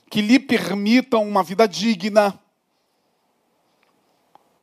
que 0.09 0.21
lhe 0.21 0.39
permitam 0.39 1.27
uma 1.27 1.43
vida 1.43 1.67
digna. 1.67 2.39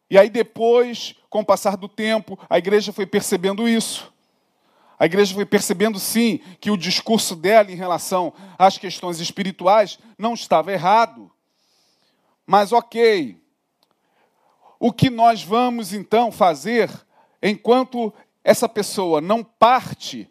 E 0.09 0.19
aí, 0.19 0.31
depois, 0.31 1.15
com 1.29 1.41
o 1.41 1.45
passar 1.45 1.77
do 1.77 1.89
tempo, 1.89 2.39
a 2.49 2.59
igreja 2.59 2.93
foi 2.93 3.07
percebendo 3.07 3.69
isso. 3.69 4.13
A 4.99 5.05
igreja 5.05 5.35
foi 5.35 5.45
percebendo, 5.45 5.99
sim, 5.99 6.39
que 6.61 6.71
o 6.71 6.77
discurso 6.77 7.37
dela 7.37 7.71
em 7.71 7.75
relação 7.75 8.33
às 8.59 8.79
questões 8.79 9.21
espirituais 9.21 9.99
não 10.17 10.35
estava 10.35 10.73
errado. 10.73 11.31
Mas, 12.47 12.73
ok, 12.73 13.39
o 14.79 14.93
que 14.93 15.11
nós 15.11 15.43
vamos 15.43 15.93
então 15.93 16.31
fazer 16.31 16.91
enquanto 17.43 18.13
essa 18.43 18.69
pessoa 18.69 19.21
não 19.21 19.43
parte, 19.43 20.31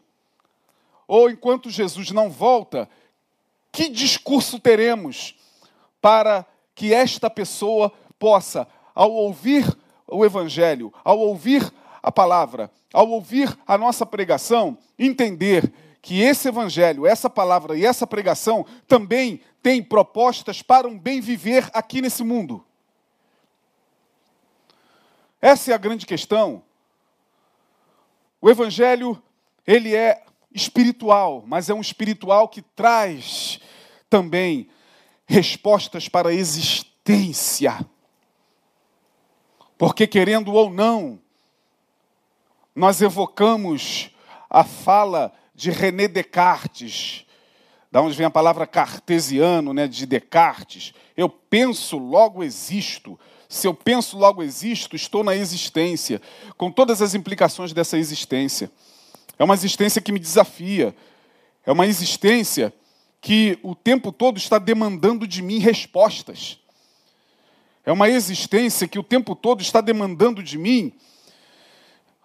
ou 1.07 1.29
enquanto 1.29 1.69
Jesus 1.69 2.11
não 2.11 2.29
volta, 2.29 2.89
que 3.71 3.89
discurso 3.89 4.59
teremos 4.59 5.35
para 6.01 6.45
que 6.73 6.93
esta 6.93 7.29
pessoa 7.29 7.91
possa, 8.17 8.67
ao 8.95 9.11
ouvir 9.11 9.77
o 10.07 10.25
Evangelho, 10.25 10.91
ao 11.03 11.19
ouvir 11.19 11.69
a 12.01 12.11
palavra, 12.11 12.71
ao 12.93 13.09
ouvir 13.09 13.55
a 13.67 13.77
nossa 13.77 14.05
pregação, 14.05 14.77
entender 14.97 15.71
que 16.01 16.21
esse 16.21 16.47
Evangelho, 16.47 17.05
essa 17.05 17.29
palavra 17.29 17.77
e 17.77 17.85
essa 17.85 18.07
pregação 18.07 18.65
também 18.87 19.41
tem 19.61 19.83
propostas 19.83 20.61
para 20.61 20.87
um 20.87 20.97
bem 20.97 21.19
viver 21.19 21.69
aqui 21.73 22.01
nesse 22.01 22.23
mundo. 22.23 22.63
Essa 25.41 25.71
é 25.71 25.73
a 25.75 25.77
grande 25.77 26.05
questão. 26.05 26.63
O 28.41 28.49
evangelho, 28.49 29.21
ele 29.65 29.95
é 29.95 30.23
espiritual, 30.51 31.43
mas 31.45 31.69
é 31.69 31.73
um 31.73 31.81
espiritual 31.81 32.47
que 32.47 32.61
traz 32.61 33.59
também 34.09 34.69
respostas 35.27 36.07
para 36.07 36.29
a 36.29 36.33
existência. 36.33 37.77
Porque 39.77 40.07
querendo 40.07 40.53
ou 40.53 40.69
não, 40.69 41.19
nós 42.75 43.01
evocamos 43.01 44.09
a 44.49 44.63
fala 44.63 45.33
de 45.53 45.71
René 45.71 46.07
Descartes, 46.07 47.25
da 47.91 48.01
onde 48.01 48.15
vem 48.15 48.25
a 48.25 48.31
palavra 48.31 48.67
cartesiano, 48.67 49.73
né, 49.73 49.87
de 49.87 50.05
Descartes. 50.05 50.93
Eu 51.15 51.29
penso, 51.29 51.97
logo 51.97 52.43
existo. 52.43 53.17
Se 53.47 53.67
eu 53.67 53.73
penso, 53.73 54.17
logo 54.17 54.43
existo, 54.43 54.95
estou 54.95 55.23
na 55.23 55.35
existência, 55.35 56.21
com 56.57 56.69
todas 56.71 57.01
as 57.01 57.13
implicações 57.13 57.71
dessa 57.71 57.97
existência. 57.97 58.69
É 59.39 59.43
uma 59.43 59.53
existência 59.53 60.01
que 60.01 60.11
me 60.11 60.19
desafia. 60.19 60.95
É 61.65 61.71
uma 61.71 61.87
existência 61.87 62.73
que 63.21 63.57
o 63.63 63.73
tempo 63.73 64.11
todo 64.11 64.37
está 64.37 64.59
demandando 64.59 65.25
de 65.25 65.41
mim 65.41 65.59
respostas. 65.59 66.59
É 67.85 67.91
uma 67.91 68.09
existência 68.09 68.87
que 68.87 68.97
o 68.97 69.03
tempo 69.03 69.35
todo 69.35 69.61
está 69.61 69.79
demandando 69.79 70.41
de 70.41 70.57
mim 70.57 70.91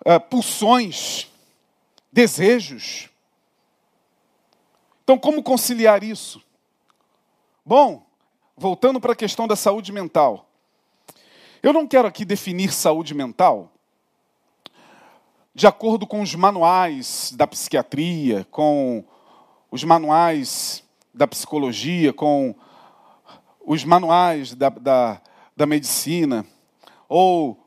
uh, 0.07 0.19
pulsões, 0.19 1.29
desejos. 2.11 3.11
Então, 5.05 5.19
como 5.19 5.43
conciliar 5.43 6.03
isso? 6.03 6.43
Bom, 7.65 8.07
voltando 8.57 9.01
para 9.01 9.13
a 9.13 9.17
questão 9.17 9.47
da 9.47 9.55
saúde 9.55 9.93
mental. 9.93 10.49
Eu 11.63 11.73
não 11.75 11.87
quero 11.87 12.09
aqui 12.09 12.25
definir 12.25 12.73
saúde 12.73 13.13
mental 13.13 13.71
de 15.55 15.67
acordo 15.67 16.07
com 16.07 16.23
os 16.23 16.35
manuais 16.35 17.35
da 17.37 17.47
psiquiatria, 17.47 18.47
com 18.51 19.05
os 19.71 19.85
manuais 19.85 20.83
da 21.13 21.27
psicologia, 21.27 22.13
com 22.13 22.55
os 23.61 23.85
manuais 23.85 24.55
da, 24.55 24.69
da, 24.71 25.21
da 25.61 25.67
medicina, 25.67 26.47
ou 27.07 27.67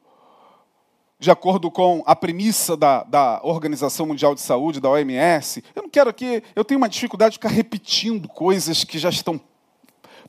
de 1.20 1.30
acordo 1.30 1.70
com 1.70 2.02
a 2.08 2.16
premissa 2.16 2.76
da, 2.76 3.04
da 3.04 3.40
Organização 3.44 4.08
Mundial 4.08 4.34
de 4.34 4.42
Saúde, 4.42 4.80
da 4.80 4.90
OMS. 4.90 5.64
Eu 5.76 5.84
não 5.84 5.90
quero 5.92 6.10
aqui, 6.10 6.42
eu 6.56 6.66
tenho 6.66 6.80
uma 6.80 6.90
dificuldade 6.90 7.34
de 7.34 7.38
ficar 7.38 7.50
repetindo 7.50 8.28
coisas 8.28 8.84
que 8.84 8.98
já 8.98 9.10
estão 9.10 9.40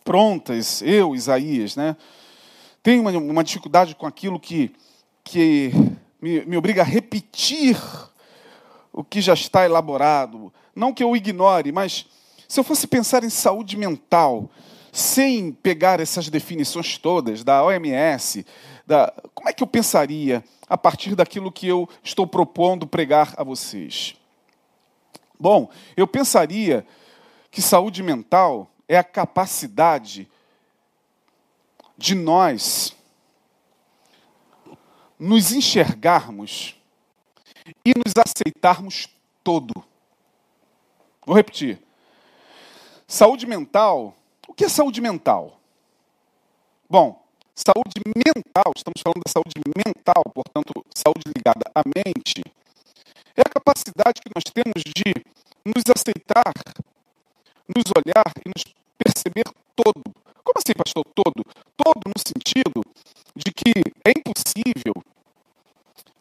prontas, 0.05 0.83
eu, 0.83 1.15
Isaías, 1.15 1.75
né? 1.75 1.97
tenho 2.83 3.01
uma, 3.01 3.11
uma 3.13 3.43
dificuldade 3.43 3.95
com 3.95 4.07
aquilo 4.07 4.39
que, 4.39 4.71
que 5.25 5.73
me, 6.21 6.45
me 6.45 6.59
obriga 6.59 6.83
a 6.83 6.85
repetir 6.85 7.81
o 8.93 9.03
que 9.03 9.23
já 9.23 9.33
está 9.33 9.65
elaborado. 9.65 10.53
Não 10.77 10.93
que 10.93 11.03
eu 11.03 11.17
ignore, 11.17 11.73
mas 11.73 12.05
se 12.47 12.61
eu 12.61 12.65
fosse 12.65 12.87
pensar 12.87 13.25
em 13.25 13.31
saúde 13.31 13.79
mental, 13.79 14.51
sem 14.95 15.51
pegar 15.51 15.99
essas 15.99 16.29
definições 16.29 16.97
todas 16.97 17.43
da 17.43 17.65
OMS, 17.65 18.47
da, 18.87 19.13
como 19.35 19.49
é 19.49 19.53
que 19.53 19.61
eu 19.61 19.67
pensaria 19.67 20.45
a 20.69 20.79
partir 20.79 21.17
daquilo 21.17 21.51
que 21.51 21.67
eu 21.67 21.89
estou 22.01 22.29
propondo 22.29 22.87
pregar 22.87 23.35
a 23.37 23.43
vocês? 23.43 24.15
Bom, 25.39 25.69
eu 25.97 26.07
pensaria 26.07 26.87
que 27.51 27.61
saúde 27.61 28.05
mental 28.05 28.71
é 28.89 28.97
a 28.97 29.03
capacidade 29.03 30.31
de 31.99 32.15
nós 32.15 32.97
nos 35.19 35.51
enxergarmos 35.51 36.81
e 37.85 37.93
nos 37.97 38.13
aceitarmos 38.17 39.09
todo. 39.43 39.75
Vou 41.27 41.35
repetir. 41.35 41.83
Saúde 43.09 43.45
mental. 43.45 44.17
O 44.55 44.57
que 44.57 44.67
é 44.67 44.69
saúde 44.69 45.01
mental? 45.01 45.59
Bom, 46.89 47.21
saúde 47.57 48.01
mental, 48.07 48.73
estamos 48.77 49.03
falando 49.03 49.21
da 49.27 49.33
saúde 49.33 49.59
mental, 49.67 50.23
portanto, 50.33 50.73
saúde 50.95 51.25
ligada 51.37 51.69
à 51.75 51.83
mente, 51.85 52.41
é 53.37 53.41
a 53.41 53.51
capacidade 53.51 54.21
que 54.23 54.31
nós 54.33 54.45
temos 54.45 54.81
de 54.95 55.13
nos 55.67 55.83
aceitar, 55.91 56.55
nos 57.67 57.83
olhar 57.99 58.31
e 58.47 58.49
nos 58.49 58.63
perceber 58.97 59.43
todo, 59.75 60.01
como 60.45 60.55
assim, 60.57 60.73
pastor? 60.73 61.05
Todo? 61.13 61.43
Todo 61.77 62.03
no 62.07 62.23
sentido 62.25 62.81
de 63.35 63.51
que 63.51 63.73
é 64.07 64.13
impossível 64.17 64.95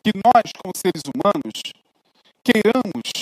que 0.02 0.12
nós, 0.26 0.52
como 0.58 0.74
seres 0.76 1.04
humanos, 1.06 1.62
queiramos 2.44 3.14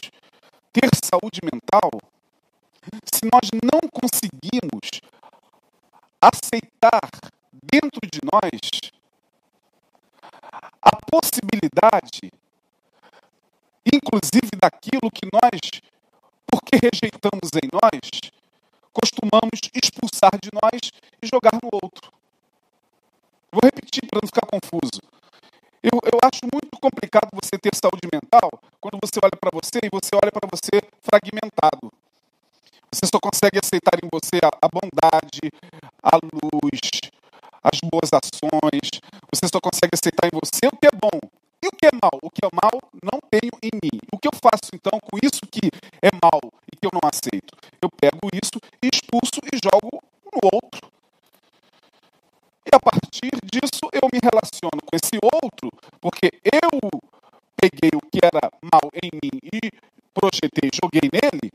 ter 0.72 0.90
saúde 1.04 1.42
mental 1.44 2.00
se 3.14 3.26
nós 3.32 3.50
não 3.64 3.82
conseguimos 3.90 5.02
aceitar 6.22 7.10
dentro 7.52 8.02
de 8.12 8.20
nós 8.32 8.92
a 10.82 10.92
possibilidade, 11.10 12.32
inclusive 13.86 14.52
daquilo 14.60 15.12
que 15.12 15.30
nós, 15.32 15.82
porque 16.46 16.78
rejeitamos 16.78 17.50
em 17.56 17.70
nós, 17.72 18.32
costumamos 18.94 19.60
expulsar 19.74 20.38
de 20.42 20.50
nós 20.54 20.92
e 21.22 21.28
jogar 21.28 21.58
no 21.62 21.70
outro. 21.72 22.12
Vou 23.52 23.62
repetir 23.64 24.08
para 24.08 24.20
não 24.22 24.28
ficar 24.28 24.46
confuso. 24.48 25.02
Eu, 25.84 25.98
eu 26.06 26.20
acho 26.24 26.42
muito 26.54 26.78
complicado 26.80 27.30
você 27.34 27.58
ter 27.58 27.74
saúde 27.76 28.08
mental 28.14 28.52
quando 28.80 29.00
você 29.02 29.20
olha 29.24 29.36
para 29.40 29.52
você 29.52 29.80
e 29.84 29.90
você 29.90 30.12
olha 30.14 30.32
para 30.32 30.48
você 30.50 30.82
fragmentado. 31.02 31.92
Você 32.94 33.08
só 33.08 33.20
consegue 33.20 33.58
aceitar 33.58 33.96
em 34.04 34.10
você 34.12 34.38
a, 34.44 34.68
bondade, 34.68 35.48
a 36.04 36.20
luz, 36.20 37.00
as 37.64 37.80
boas 37.90 38.12
ações. 38.12 39.00
Você 39.32 39.48
só 39.48 39.62
consegue 39.62 39.96
aceitar 39.96 40.28
em 40.28 40.36
você 40.36 40.68
o 40.68 40.76
que 40.76 40.88
é 40.88 40.92
bom. 40.92 41.20
E 41.64 41.68
o 41.68 41.72
que 41.72 41.88
é 41.88 41.92
mal? 41.94 42.20
O 42.22 42.30
que 42.30 42.44
é 42.44 42.50
mal 42.52 42.76
não 43.02 43.20
tenho 43.32 43.54
em 43.64 43.72
mim. 43.82 44.00
O 44.12 44.18
que 44.18 44.28
eu 44.28 44.34
faço 44.34 44.74
então 44.74 45.00
com 45.00 45.18
isso 45.24 45.40
que 45.50 45.72
é 46.02 46.10
mal 46.22 46.42
e 46.68 46.76
que 46.76 46.86
eu 46.86 46.92
não 46.92 47.08
aceito? 47.08 47.56
Eu 47.82 47.90
pego 47.90 48.28
isso, 48.34 48.60
expulso 48.84 49.40
e 49.48 49.56
jogo 49.64 50.04
no 50.34 50.50
outro. 50.52 50.92
E 52.66 52.76
a 52.76 52.80
partir 52.80 53.32
disso 53.46 53.88
eu 53.94 54.10
me 54.12 54.20
relaciono 54.22 54.82
com 54.84 54.94
esse 54.94 55.16
outro, 55.22 55.72
porque 56.02 56.30
eu 56.44 56.92
peguei 57.56 57.92
o 57.96 58.02
que 58.10 58.20
era 58.24 58.52
mal 58.62 58.90
em 59.02 59.10
mim 59.14 59.40
e 59.54 59.72
projetei, 60.14 60.70
joguei 60.74 61.10
nele, 61.14 61.54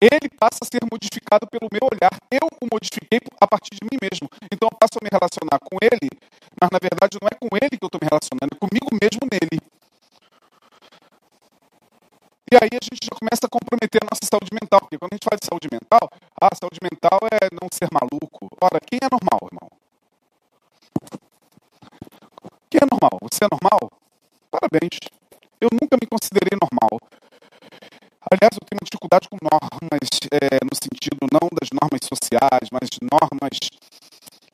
ele 0.00 0.28
passa 0.40 0.64
a 0.64 0.66
ser 0.66 0.80
modificado 0.90 1.46
pelo 1.46 1.68
meu 1.70 1.84
olhar. 1.84 2.16
Eu 2.32 2.48
o 2.60 2.66
modifiquei 2.72 3.20
a 3.38 3.46
partir 3.46 3.76
de 3.76 3.84
mim 3.84 4.00
mesmo. 4.00 4.26
Então, 4.50 4.68
passo 4.80 4.96
a 4.96 5.04
me 5.04 5.12
relacionar 5.12 5.60
com 5.60 5.76
ele, 5.82 6.08
mas 6.56 6.70
na 6.72 6.80
verdade 6.80 7.18
não 7.20 7.28
é 7.28 7.36
com 7.36 7.52
ele 7.52 7.76
que 7.76 7.84
eu 7.84 7.92
estou 7.92 8.00
me 8.00 8.08
relacionando, 8.08 8.56
é 8.56 8.58
comigo 8.58 8.88
mesmo 8.96 9.28
nele. 9.28 9.60
E 12.50 12.56
aí 12.56 12.72
a 12.72 12.82
gente 12.82 12.98
já 12.98 13.14
começa 13.14 13.46
a 13.46 13.52
comprometer 13.52 14.02
a 14.02 14.10
nossa 14.10 14.26
saúde 14.26 14.50
mental, 14.50 14.80
porque 14.80 14.98
quando 14.98 15.12
a 15.12 15.16
gente 15.16 15.28
fala 15.28 15.38
de 15.38 15.46
saúde 15.46 15.68
mental, 15.70 16.08
ah, 16.34 16.50
saúde 16.58 16.80
mental 16.82 17.20
é 17.30 17.46
não 17.54 17.68
ser 17.70 17.86
maluco. 17.94 18.50
Ora, 18.58 18.80
quem 18.80 18.98
é 18.98 19.06
normal, 19.06 19.38
irmão? 19.46 19.70
Quem 22.66 22.80
é 22.82 22.86
normal? 22.90 23.14
Você 23.22 23.44
é 23.44 23.48
normal? 23.52 23.92
Parabéns. 24.50 24.98
Eu 25.60 25.68
nunca 25.70 25.94
me 25.94 26.10
considerei 26.10 26.58
normal. 26.58 26.98
Aliás, 28.30 28.54
eu 28.58 28.66
tenho 28.66 28.82
dificuldade 29.10 29.28
com 29.28 29.38
normas, 29.42 30.08
é, 30.30 30.62
no 30.62 30.74
sentido 30.78 31.18
não 31.34 31.48
das 31.50 31.68
normas 31.74 32.00
sociais, 32.06 32.70
mas 32.70 32.86
normas 33.02 33.58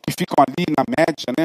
que 0.01 0.11
ficam 0.17 0.41
ali 0.41 0.65
na 0.73 0.85
média, 0.89 1.29
né? 1.37 1.45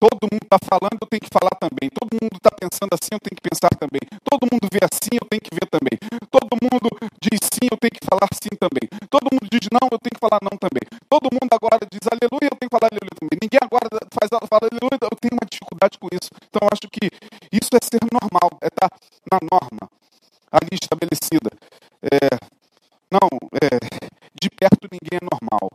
Todo 0.00 0.16
mundo 0.32 0.40
está 0.40 0.56
falando, 0.56 0.96
eu 0.96 1.08
tenho 1.12 1.20
que 1.20 1.28
falar 1.28 1.52
também. 1.60 1.92
Todo 1.92 2.08
mundo 2.16 2.32
está 2.32 2.48
pensando 2.56 2.96
assim, 2.96 3.12
eu 3.12 3.20
tenho 3.20 3.36
que 3.36 3.44
pensar 3.44 3.68
também. 3.76 4.00
Todo 4.24 4.48
mundo 4.48 4.64
vê 4.72 4.80
assim, 4.80 5.12
eu 5.12 5.28
tenho 5.28 5.44
que 5.44 5.52
ver 5.52 5.68
também. 5.68 5.92
Todo 6.32 6.48
mundo 6.56 6.88
diz 7.20 7.36
sim, 7.52 7.68
eu 7.68 7.76
tenho 7.76 7.92
que 7.92 8.00
falar 8.08 8.24
sim 8.32 8.56
também. 8.56 8.88
Todo 9.12 9.28
mundo 9.28 9.44
diz 9.44 9.68
não, 9.68 9.84
eu 9.92 10.00
tenho 10.00 10.16
que 10.16 10.22
falar 10.24 10.40
não 10.40 10.56
também. 10.56 10.88
Todo 11.04 11.28
mundo 11.28 11.52
agora 11.52 11.84
diz 11.84 12.00
aleluia, 12.08 12.48
eu 12.48 12.56
tenho 12.56 12.70
que 12.72 12.76
falar 12.80 12.88
aleluia 12.88 13.16
também. 13.20 13.36
Ninguém 13.44 13.60
agora 13.60 13.86
faz 14.08 14.32
fala 14.32 14.64
aleluia, 14.72 14.96
eu 14.96 15.16
tenho 15.20 15.36
uma 15.36 15.44
dificuldade 15.44 16.00
com 16.00 16.08
isso. 16.16 16.32
Então 16.48 16.64
acho 16.72 16.88
que 16.88 17.04
isso 17.52 17.68
é 17.76 17.80
ser 17.84 18.00
normal, 18.08 18.48
é 18.64 18.72
estar 18.72 18.88
tá 18.88 18.96
na 19.28 19.38
norma 19.44 19.84
ali 20.50 20.74
estabelecida. 20.74 21.50
É, 22.02 22.38
não, 23.10 23.28
é, 23.60 24.10
de 24.34 24.50
perto 24.50 24.88
ninguém 24.90 25.18
é 25.20 25.24
normal. 25.24 25.70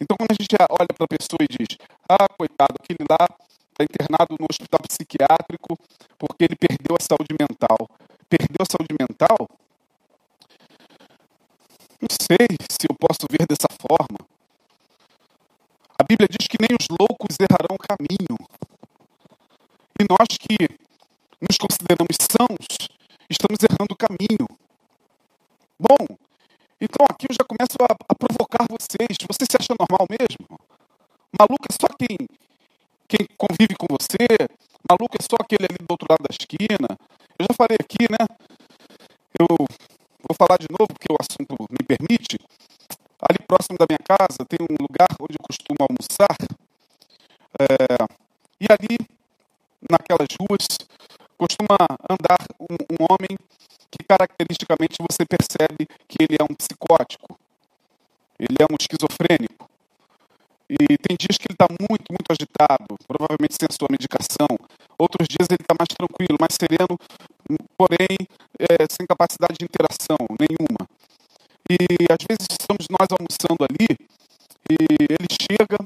Então, 0.00 0.16
quando 0.16 0.30
a 0.30 0.38
gente 0.40 0.54
olha 0.70 0.88
para 0.94 1.04
a 1.04 1.08
pessoa 1.08 1.42
e 1.42 1.48
diz: 1.48 1.76
Ah, 2.08 2.28
coitado, 2.28 2.74
aquele 2.78 3.04
lá 3.08 3.26
está 3.72 3.84
internado 3.84 4.36
no 4.38 4.46
hospital 4.48 4.80
psiquiátrico 4.86 5.78
porque 6.18 6.44
ele 6.44 6.56
perdeu 6.56 6.96
a 6.98 7.02
saúde 7.02 7.34
mental. 7.38 7.88
Perdeu 8.28 8.62
a 8.62 8.70
saúde 8.70 8.94
mental? 8.98 9.48
Não 12.00 12.08
sei 12.10 12.46
se 12.70 12.86
eu 12.88 12.94
posso 12.94 13.26
ver 13.30 13.46
dessa 13.46 13.68
forma. 13.74 14.18
A 15.98 16.04
Bíblia 16.04 16.28
diz 16.28 16.46
que 16.46 16.58
nem 16.60 16.76
os 16.78 16.86
loucos 16.88 17.36
errarão 17.40 17.74
o 17.74 17.82
caminho. 17.82 18.38
E 19.98 20.06
nós 20.08 20.38
que 20.38 20.56
nos 21.42 21.58
consideramos 21.58 22.14
sãos, 22.22 22.88
estamos 23.28 23.58
errando 23.62 23.92
o 23.92 23.96
caminho. 23.96 24.46
Bom, 25.78 26.16
então 26.80 27.06
aqui 27.10 27.26
eu 27.28 27.34
já 27.34 27.44
começo 27.44 27.76
a, 27.82 27.94
a 28.08 28.14
provocar 28.14 28.66
vocês. 28.68 29.16
Você 29.26 29.44
se 29.44 29.56
acha 29.58 29.74
normal 29.78 30.06
mesmo? 30.08 30.58
Maluco 31.38 31.66
é 31.68 31.74
só 31.74 31.88
quem, 31.98 32.16
quem 33.06 33.26
convive 33.36 33.76
com 33.76 33.86
você? 33.90 34.26
Maluco 34.88 35.16
é 35.18 35.22
só 35.22 35.36
aquele 35.40 35.66
ali 35.68 35.78
do 35.78 35.92
outro 35.92 36.06
lado 36.08 36.22
da 36.22 36.32
esquina? 36.32 36.88
Eu 37.38 37.46
já 37.50 37.54
falei 37.54 37.76
aqui, 37.78 38.08
né? 38.10 38.24
Eu 39.38 39.46
vou 39.48 40.34
falar 40.36 40.56
de 40.58 40.66
novo 40.70 40.88
porque 40.88 41.12
o 41.12 41.16
assunto 41.20 41.54
me 41.70 41.84
permite. 41.84 42.38
Ali 43.20 43.44
próximo 43.46 43.76
da 43.76 43.86
minha 43.88 43.98
casa 43.98 44.46
tem 44.48 44.58
um 44.62 44.74
lugar 44.80 45.08
onde 45.20 45.34
eu 45.34 45.44
costumo 45.46 45.78
almoçar. 45.82 46.36
É, 47.60 48.18
e 48.60 48.66
ali, 48.70 48.98
naquelas 49.90 50.28
ruas, 50.40 50.66
caracteristicamente 54.48 54.96
você 54.98 55.24
percebe 55.26 55.86
que 56.08 56.16
ele 56.22 56.38
é 56.40 56.44
um 56.44 56.54
psicótico, 56.54 57.38
ele 58.38 58.56
é 58.60 58.64
um 58.64 58.76
esquizofrênico. 58.78 59.68
E 60.68 60.98
tem 60.98 61.16
dias 61.16 61.36
que 61.38 61.46
ele 61.48 61.54
está 61.54 61.66
muito, 61.68 62.08
muito 62.12 62.28
agitado, 62.30 62.96
provavelmente 63.06 63.56
sem 63.56 63.68
a 63.68 63.72
sua 63.72 63.88
medicação. 63.90 64.48
Outros 64.98 65.26
dias 65.28 65.48
ele 65.50 65.62
está 65.62 65.74
mais 65.78 65.88
tranquilo, 65.88 66.36
mais 66.40 66.56
sereno, 66.56 66.96
porém 67.76 68.16
é, 68.58 68.84
sem 68.90 69.06
capacidade 69.06 69.56
de 69.58 69.64
interação 69.64 70.18
nenhuma. 70.36 70.84
E 71.68 71.76
às 72.08 72.20
vezes 72.24 72.48
estamos 72.52 72.86
nós 72.88 73.08
almoçando 73.12 73.64
ali 73.64 73.96
e 74.68 74.76
ele 75.08 75.28
chega 75.28 75.78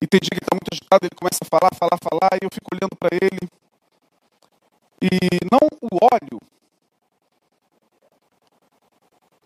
e 0.00 0.06
tem 0.06 0.20
dia 0.20 0.38
que 0.38 0.42
está 0.42 0.54
muito 0.54 0.70
agitado, 0.72 1.06
ele 1.06 1.14
começa 1.14 1.42
a 1.42 1.46
falar, 1.46 1.70
falar, 1.74 1.98
falar, 2.02 2.34
e 2.40 2.44
eu 2.44 2.50
fico 2.50 2.70
olhando 2.74 2.96
para 2.96 3.14
ele 3.14 3.46
e 5.02 5.38
não 5.50 5.62
o 5.80 5.98
óleo 6.02 6.40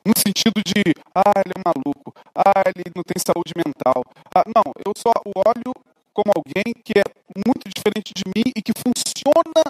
no 0.04 0.12
sentido 0.16 0.60
de, 0.64 0.94
ah, 1.14 1.32
ele 1.44 1.54
é 1.56 1.62
maluco, 1.64 2.14
ah, 2.34 2.62
ele 2.66 2.92
não 2.94 3.02
tem 3.02 3.16
saúde 3.18 3.52
mental. 3.56 4.04
Ah, 4.34 4.44
não, 4.54 4.72
eu 4.84 4.92
só 4.96 5.10
o 5.24 5.32
olho 5.36 5.72
como 6.12 6.30
alguém 6.36 6.72
que 6.84 6.92
é 6.98 7.04
muito 7.46 7.68
diferente 7.68 8.12
de 8.14 8.22
mim 8.28 8.52
e 8.54 8.62
que 8.62 8.72
funciona 8.76 9.64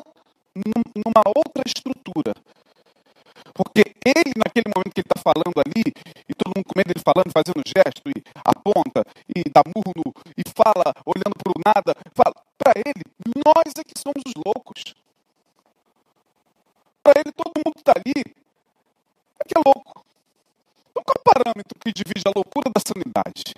numa 0.55 1.23
outra 1.35 1.63
estrutura. 1.65 2.35
Porque 3.55 3.95
ele, 4.05 4.35
naquele 4.37 4.67
momento 4.75 4.93
que 4.93 5.01
ele 5.01 5.09
está 5.09 5.23
falando 5.23 5.55
ali, 5.63 5.95
e 6.29 6.35
todo 6.35 6.53
mundo 6.55 6.67
com 6.67 6.77
medo 6.77 6.89
dele 6.89 7.03
falando, 7.05 7.31
fazendo 7.31 7.63
gesto, 7.65 8.03
e 8.11 8.19
aponta, 8.45 9.07
e 9.31 9.45
dá 9.49 9.63
murro, 9.65 10.13
e 10.37 10.43
fala, 10.51 10.93
olhando 11.07 11.39
para 11.39 11.53
o 11.55 11.61
nada, 11.65 11.95
fala, 12.13 12.35
para 12.59 12.73
ele, 12.75 13.03
nós 13.47 13.73
é 13.79 13.85
que 13.85 13.95
somos 13.97 14.23
os 14.27 14.35
loucos. 14.45 14.83
Para 17.03 17.21
ele, 17.21 17.31
todo 17.33 17.55
mundo 17.55 17.75
que 17.75 17.81
está 17.81 17.93
ali 17.95 18.35
é 19.39 19.45
que 19.47 19.55
é 19.57 19.63
louco. 19.65 20.05
Então, 20.91 21.03
qual 21.05 21.17
é 21.17 21.21
o 21.21 21.24
parâmetro 21.35 21.79
que 21.81 21.93
divide 21.93 22.23
a 22.27 22.33
loucura 22.35 22.71
da 22.71 22.81
sanidade? 22.87 23.55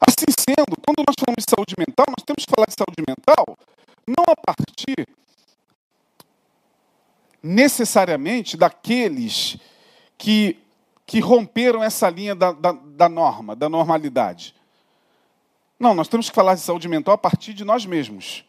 Assim 0.00 0.26
sendo, 0.32 0.76
quando 0.80 1.04
nós 1.06 1.16
falamos 1.18 1.44
de 1.44 1.50
saúde 1.50 1.74
mental, 1.76 2.06
nós 2.08 2.24
temos 2.24 2.44
que 2.44 2.52
falar 2.54 2.66
de 2.66 2.74
saúde 2.74 3.02
mental 3.06 3.58
não 4.06 4.24
a 4.28 4.36
partir 4.36 5.08
necessariamente 7.42 8.56
daqueles 8.56 9.58
que, 10.16 10.58
que 11.04 11.20
romperam 11.20 11.82
essa 11.82 12.08
linha 12.08 12.34
da, 12.34 12.52
da, 12.52 12.72
da 12.72 13.08
norma, 13.08 13.54
da 13.54 13.68
normalidade. 13.68 14.54
Não, 15.78 15.94
nós 15.94 16.08
temos 16.08 16.30
que 16.30 16.34
falar 16.34 16.54
de 16.54 16.60
saúde 16.60 16.88
mental 16.88 17.14
a 17.14 17.18
partir 17.18 17.52
de 17.52 17.64
nós 17.64 17.84
mesmos. 17.84 18.44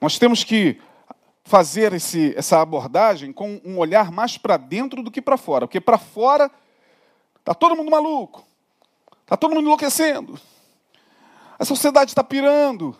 Nós 0.00 0.18
temos 0.18 0.44
que 0.44 0.80
fazer 1.52 1.92
esse, 1.92 2.32
essa 2.34 2.62
abordagem 2.62 3.30
com 3.30 3.60
um 3.62 3.76
olhar 3.76 4.10
mais 4.10 4.38
para 4.38 4.56
dentro 4.56 5.02
do 5.02 5.10
que 5.10 5.20
para 5.20 5.36
fora, 5.36 5.66
porque 5.66 5.82
para 5.82 5.98
fora 5.98 6.50
está 7.38 7.52
todo 7.52 7.76
mundo 7.76 7.90
maluco, 7.90 8.42
está 9.20 9.36
todo 9.36 9.54
mundo 9.54 9.66
enlouquecendo, 9.66 10.40
a 11.58 11.64
sociedade 11.66 12.10
está 12.10 12.24
pirando, 12.24 12.96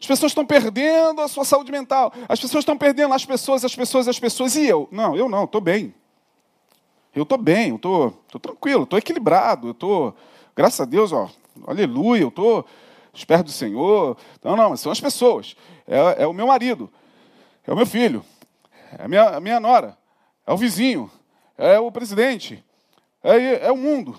as 0.00 0.06
pessoas 0.06 0.30
estão 0.30 0.46
perdendo 0.46 1.20
a 1.20 1.28
sua 1.28 1.44
saúde 1.44 1.70
mental, 1.70 2.10
as 2.26 2.40
pessoas 2.40 2.62
estão 2.62 2.74
perdendo 2.74 3.12
as 3.12 3.26
pessoas, 3.26 3.62
as 3.62 3.76
pessoas, 3.76 4.08
as 4.08 4.18
pessoas, 4.18 4.56
e 4.56 4.66
eu? 4.66 4.88
Não, 4.90 5.14
eu 5.14 5.28
não, 5.28 5.44
estou 5.44 5.60
bem. 5.60 5.94
Eu 7.14 7.24
estou 7.24 7.36
bem, 7.36 7.68
eu 7.68 7.76
estou 7.76 8.40
tranquilo, 8.40 8.84
estou 8.84 8.98
equilibrado, 8.98 9.68
eu 9.68 9.72
estou, 9.72 10.16
graças 10.56 10.80
a 10.80 10.86
Deus, 10.86 11.12
ó, 11.12 11.28
aleluia, 11.66 12.22
eu 12.22 12.28
estou 12.28 12.64
perto 13.26 13.46
do 13.46 13.52
Senhor. 13.52 14.16
Não, 14.42 14.56
não, 14.56 14.74
são 14.74 14.90
as 14.90 15.02
pessoas 15.02 15.54
é, 15.86 16.22
é 16.22 16.26
o 16.26 16.32
meu 16.32 16.46
marido, 16.46 16.90
é 17.68 17.72
o 17.72 17.76
meu 17.76 17.84
filho, 17.84 18.24
é 18.98 19.04
a 19.04 19.08
minha, 19.08 19.24
a 19.24 19.40
minha 19.40 19.60
nora, 19.60 19.94
é 20.46 20.52
o 20.52 20.56
vizinho, 20.56 21.10
é 21.58 21.78
o 21.78 21.92
presidente, 21.92 22.64
é, 23.22 23.66
é 23.66 23.70
o 23.70 23.76
mundo. 23.76 24.18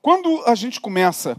Quando 0.00 0.42
a 0.46 0.54
gente 0.54 0.80
começa 0.80 1.38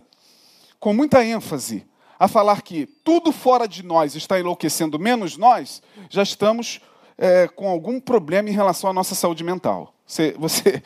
com 0.79 0.93
muita 0.93 1.25
ênfase 1.25 1.83
a 2.19 2.27
falar 2.27 2.61
que 2.61 2.85
tudo 3.03 3.31
fora 3.31 3.67
de 3.67 3.83
nós 3.83 4.13
está 4.13 4.39
enlouquecendo, 4.39 4.99
menos 4.99 5.35
nós, 5.35 5.81
já 6.11 6.21
estamos 6.21 6.79
é, 7.17 7.47
com 7.47 7.67
algum 7.67 7.99
problema 7.99 8.47
em 8.47 8.53
relação 8.53 8.87
à 8.87 8.93
nossa 8.93 9.15
saúde 9.15 9.43
mental. 9.43 9.95
Você, 10.05 10.35
você, 10.37 10.83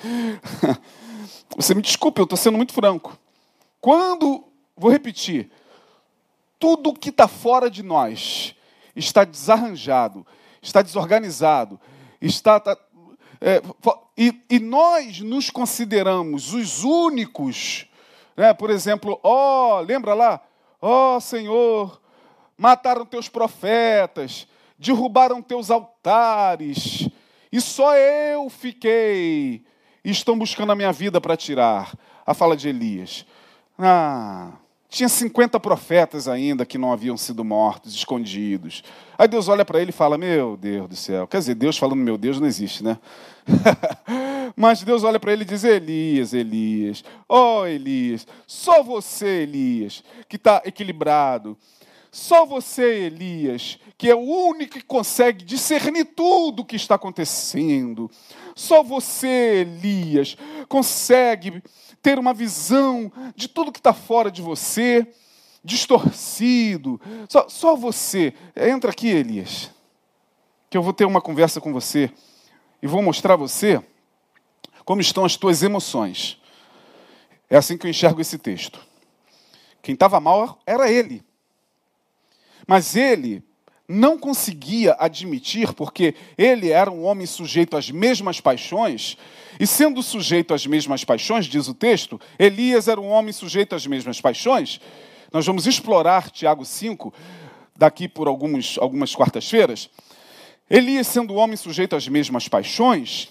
você 1.58 1.76
me 1.76 1.82
desculpe, 1.82 2.22
eu 2.22 2.24
estou 2.24 2.38
sendo 2.38 2.56
muito 2.56 2.72
franco. 2.72 3.20
Quando, 3.82 4.46
vou 4.78 4.90
repetir, 4.90 5.52
tudo 6.58 6.94
que 6.94 7.10
está 7.10 7.28
fora 7.28 7.70
de 7.70 7.84
nós 7.84 8.56
está 8.96 9.24
desarranjado, 9.24 10.26
está 10.62 10.82
desorganizado, 10.82 11.80
está. 12.22 12.60
Tá, 12.60 12.78
é, 13.42 13.62
e, 14.18 14.42
e, 14.50 14.60
nós 14.60 15.20
nos 15.20 15.50
consideramos 15.50 16.54
os 16.54 16.84
únicos, 16.84 17.88
né? 18.38 18.54
por 18.54 18.70
exemplo, 18.70 19.20
ó, 19.22 19.78
oh, 19.78 19.82
lembra 19.82 20.14
lá? 20.14 20.42
Ó 20.82 21.18
oh, 21.18 21.20
Senhor, 21.20 22.02
mataram 22.58 23.06
teus 23.06 23.28
profetas, 23.28 24.48
derrubaram 24.78 25.42
teus 25.42 25.70
altares, 25.70 27.10
e 27.52 27.60
só 27.60 27.96
eu 27.96 28.50
fiquei, 28.50 29.66
e 30.04 30.12
estão 30.12 30.38
buscando 30.38 30.72
a 30.72 30.76
minha 30.76 30.92
vida 30.92 31.20
para 31.20 31.36
tirar. 31.36 31.94
A 32.26 32.34
fala 32.34 32.56
de 32.56 32.70
Elias. 32.70 33.26
Ah, 33.78 34.54
tinha 34.94 35.10
50 35.10 35.60
profetas 35.60 36.28
ainda 36.28 36.68
que 36.68 36.78
não 36.78 36.94
haviam 36.94 37.18
sido 37.18 37.44
mortos, 37.44 37.96
escondidos. 37.96 38.84
Aí 39.18 39.28
Deus 39.28 39.48
olha 39.48 39.66
para 39.66 39.82
ele 39.82 39.90
e 39.90 39.94
fala: 39.94 40.20
Meu 40.20 40.56
Deus 40.56 40.88
do 40.88 40.96
céu. 40.96 41.26
Quer 41.26 41.40
dizer, 41.40 41.56
Deus 41.56 41.80
falando 41.80 41.98
meu 41.98 42.16
Deus 42.16 42.40
não 42.40 42.46
existe, 42.46 42.84
né? 42.84 43.00
Mas 44.56 44.84
Deus 44.84 45.04
olha 45.04 45.20
para 45.20 45.34
ele 45.34 45.42
e 45.42 45.46
diz: 45.46 45.64
Elias, 45.64 46.32
Elias, 46.32 47.04
oh 47.28 47.66
Elias, 47.66 48.28
só 48.46 48.84
você, 48.84 49.42
Elias, 49.42 50.04
que 50.30 50.36
está 50.36 50.62
equilibrado. 50.64 51.58
Só 52.12 52.46
você, 52.46 53.06
Elias, 53.06 53.80
que 53.98 54.08
é 54.08 54.14
o 54.14 54.20
único 54.20 54.74
que 54.74 54.86
consegue 54.86 55.44
discernir 55.44 56.06
tudo 56.06 56.60
o 56.62 56.66
que 56.66 56.76
está 56.76 56.94
acontecendo. 56.94 58.12
Só 58.56 58.84
você, 58.84 59.66
Elias, 59.66 60.38
consegue 60.70 61.64
ter 62.04 62.20
uma 62.20 62.34
visão 62.34 63.12
de 63.34 63.48
tudo 63.48 63.72
que 63.72 63.80
está 63.80 63.94
fora 63.94 64.30
de 64.30 64.42
você, 64.42 65.08
distorcido. 65.64 67.00
Só, 67.30 67.48
só 67.48 67.76
você. 67.76 68.34
Entra 68.56 68.92
aqui, 68.92 69.08
Elias, 69.08 69.72
que 70.70 70.78
eu 70.78 70.84
vou 70.84 70.92
ter 70.94 71.06
uma 71.06 71.22
conversa 71.22 71.62
com 71.62 71.72
você 71.72 72.12
e 72.82 72.88
vou 72.88 73.02
mostrar 73.02 73.36
a 73.36 73.38
você 73.38 73.82
como 74.84 75.00
estão 75.00 75.24
as 75.24 75.38
tuas 75.38 75.64
emoções. 75.64 76.38
É 77.50 77.56
assim 77.56 77.78
que 77.78 77.88
eu 77.88 77.90
enxergo 77.90 78.20
esse 78.20 78.38
texto. 78.38 78.86
Quem 79.82 79.94
estava 79.94 80.20
mal 80.20 80.60
era 80.66 80.92
ele. 80.92 81.24
Mas 82.68 82.98
ele 82.98 83.44
não 83.88 84.18
conseguia 84.18 84.96
admitir, 84.98 85.74
porque 85.74 86.16
ele 86.38 86.72
era 86.72 86.90
um 86.90 87.04
homem 87.04 87.26
sujeito 87.26 87.76
às 87.76 87.92
mesmas 87.92 88.40
paixões, 88.40 89.18
e 89.60 89.68
sendo 89.68 90.02
sujeito 90.02 90.54
às 90.54 90.66
mesmas 90.66 91.04
paixões, 91.04 91.46
diz 91.46 91.68
o 91.68 91.74
texto, 91.74 92.20
Elias 92.40 92.88
era 92.88 93.00
um 93.00 93.10
homem 93.10 93.34
sujeito 93.34 93.76
às 93.76 93.86
mesmas 93.86 94.20
paixões. 94.22 94.80
Nós 95.32 95.46
vamos 95.46 95.68
explorar 95.68 96.32
Tiago 96.32 96.66
5 96.66 97.14
daqui 97.76 98.08
por 98.08 98.28
alguns, 98.28 98.78
algumas 98.78 99.14
quartas-feiras. 99.14 99.90
Elias, 100.70 101.08
sendo 101.08 101.34
um 101.34 101.38
homem 101.38 101.58
sujeito 101.58 101.96
às 101.96 102.08
mesmas 102.08 102.48
paixões, 102.48 103.30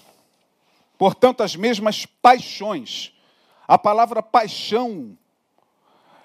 portanto, 0.97 1.41
as 1.41 1.55
mesmas 1.55 2.05
paixões. 2.05 3.11
A 3.67 3.77
palavra 3.77 4.21
paixão 4.21 5.17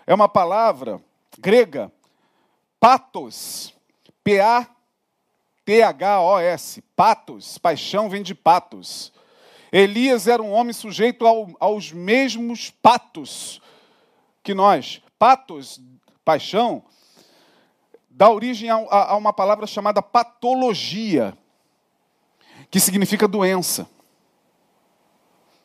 é 0.07 0.15
uma 0.15 0.29
palavra 0.29 1.01
grega, 1.39 1.91
patos, 2.79 3.73
P-A-T-H-O-S, 5.65 6.83
patos, 6.95 7.57
paixão 7.57 8.11
vem 8.11 8.23
de 8.23 8.35
patos. 8.35 9.11
Elias 9.73 10.29
era 10.29 10.43
um 10.43 10.53
homem 10.53 10.75
sujeito 10.75 11.27
ao, 11.27 11.49
aos 11.59 11.91
mesmos 11.93 12.69
patos 12.69 13.59
que 14.43 14.53
nós. 14.53 15.01
Patos, 15.19 15.81
paixão, 16.27 16.83
dá 18.11 18.29
origem 18.29 18.69
a, 18.69 18.77
a, 18.77 19.13
a 19.13 19.17
uma 19.17 19.33
palavra 19.33 19.67
chamada 19.67 20.03
patologia, 20.03 21.35
que 22.71 22.79
significa 22.79 23.27
doença. 23.27 23.89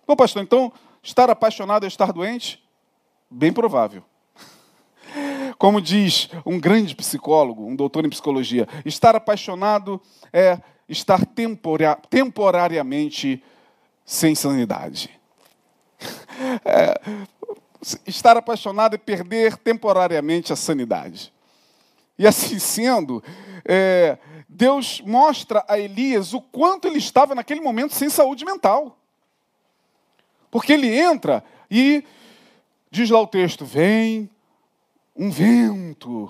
Bom, 0.07 0.15
pastor, 0.15 0.41
então, 0.41 0.71
estar 1.03 1.29
apaixonado 1.29 1.83
é 1.83 1.87
estar 1.87 2.13
doente? 2.13 2.63
Bem 3.29 3.51
provável. 3.51 4.05
Como 5.57 5.81
diz 5.81 6.29
um 6.45 6.59
grande 6.59 6.95
psicólogo, 6.95 7.65
um 7.65 7.75
doutor 7.75 8.05
em 8.05 8.09
psicologia, 8.09 8.67
estar 8.85 9.15
apaixonado 9.15 10.01
é 10.31 10.59
estar 10.87 11.25
tempora 11.25 11.97
temporariamente 12.09 13.43
sem 14.05 14.35
sanidade. 14.35 15.09
É, 16.65 16.99
estar 18.07 18.35
apaixonado 18.35 18.95
é 18.95 18.97
perder 18.97 19.55
temporariamente 19.57 20.51
a 20.51 20.55
sanidade. 20.55 21.31
E 22.17 22.25
assim 22.25 22.59
sendo, 22.59 23.23
é, 23.65 24.17
Deus 24.49 25.01
mostra 25.01 25.63
a 25.67 25.79
Elias 25.79 26.33
o 26.33 26.41
quanto 26.41 26.87
ele 26.87 26.97
estava 26.97 27.35
naquele 27.35 27.61
momento 27.61 27.93
sem 27.93 28.09
saúde 28.09 28.45
mental. 28.45 28.97
Porque 30.51 30.73
ele 30.73 30.87
entra 30.95 31.43
e 31.69 32.03
diz 32.91 33.09
lá 33.09 33.19
o 33.19 33.27
texto: 33.27 33.65
vem 33.65 34.29
um 35.15 35.29
vento. 35.29 36.29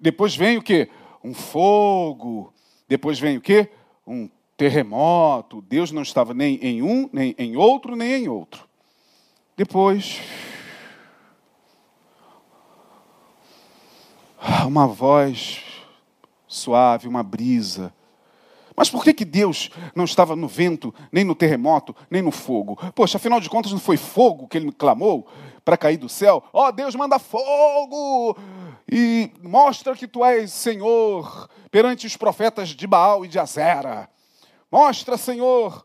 Depois 0.00 0.34
vem 0.34 0.58
o 0.58 0.62
quê? 0.62 0.88
Um 1.22 1.34
fogo. 1.34 2.52
Depois 2.88 3.18
vem 3.18 3.36
o 3.36 3.40
quê? 3.40 3.70
Um 4.06 4.28
terremoto. 4.56 5.62
Deus 5.62 5.92
não 5.92 6.02
estava 6.02 6.32
nem 6.34 6.56
em 6.56 6.82
um, 6.82 7.08
nem 7.12 7.34
em 7.38 7.56
outro, 7.56 7.94
nem 7.94 8.24
em 8.24 8.28
outro. 8.28 8.68
Depois, 9.56 10.20
uma 14.66 14.86
voz 14.86 15.64
suave, 16.46 17.08
uma 17.08 17.22
brisa. 17.22 17.92
Mas 18.78 18.88
por 18.88 19.02
que, 19.02 19.12
que 19.12 19.24
Deus 19.24 19.70
não 19.94 20.04
estava 20.04 20.36
no 20.36 20.46
vento, 20.46 20.94
nem 21.10 21.24
no 21.24 21.34
terremoto, 21.34 21.94
nem 22.08 22.22
no 22.22 22.30
fogo? 22.30 22.78
Poxa, 22.94 23.18
afinal 23.18 23.40
de 23.40 23.50
contas, 23.50 23.72
não 23.72 23.80
foi 23.80 23.96
fogo 23.96 24.46
que 24.46 24.56
ele 24.56 24.70
clamou? 24.72 25.28
para 25.68 25.76
cair 25.76 25.98
do 25.98 26.08
céu. 26.08 26.42
Ó 26.50 26.66
oh, 26.66 26.72
Deus, 26.72 26.94
manda 26.94 27.18
fogo 27.18 28.34
e 28.90 29.30
mostra 29.42 29.94
que 29.94 30.08
tu 30.08 30.24
és 30.24 30.50
Senhor 30.50 31.46
perante 31.70 32.06
os 32.06 32.16
profetas 32.16 32.70
de 32.70 32.86
Baal 32.86 33.22
e 33.22 33.28
de 33.28 33.38
Azera. 33.38 34.08
Mostra, 34.72 35.18
Senhor. 35.18 35.84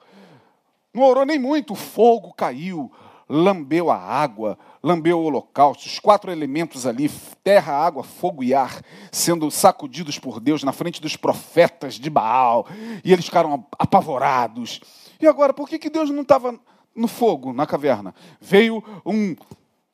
Não 0.93 1.03
orou 1.03 1.25
nem 1.25 1.37
muito, 1.37 1.73
o 1.73 1.75
fogo 1.75 2.33
caiu, 2.33 2.89
lambeu 3.27 3.91
a 3.91 3.97
água, 3.97 4.57
lambeu 4.83 5.17
o 5.17 5.23
holocausto, 5.23 5.87
os 5.87 5.97
quatro 5.97 6.29
elementos 6.29 6.85
ali, 6.85 7.09
terra, 7.41 7.73
água, 7.73 8.03
fogo 8.03 8.43
e 8.43 8.53
ar, 8.53 8.81
sendo 9.11 9.49
sacudidos 9.49 10.19
por 10.19 10.41
Deus 10.41 10.61
na 10.61 10.73
frente 10.73 11.01
dos 11.01 11.15
profetas 11.15 11.95
de 11.95 12.09
Baal, 12.09 12.67
e 13.03 13.13
eles 13.13 13.25
ficaram 13.25 13.65
apavorados. 13.79 14.81
E 15.21 15.25
agora, 15.25 15.53
por 15.53 15.69
que, 15.69 15.79
que 15.79 15.89
Deus 15.89 16.09
não 16.09 16.23
estava 16.23 16.59
no 16.93 17.07
fogo, 17.07 17.53
na 17.53 17.65
caverna? 17.65 18.13
Veio 18.41 18.83
um 19.05 19.37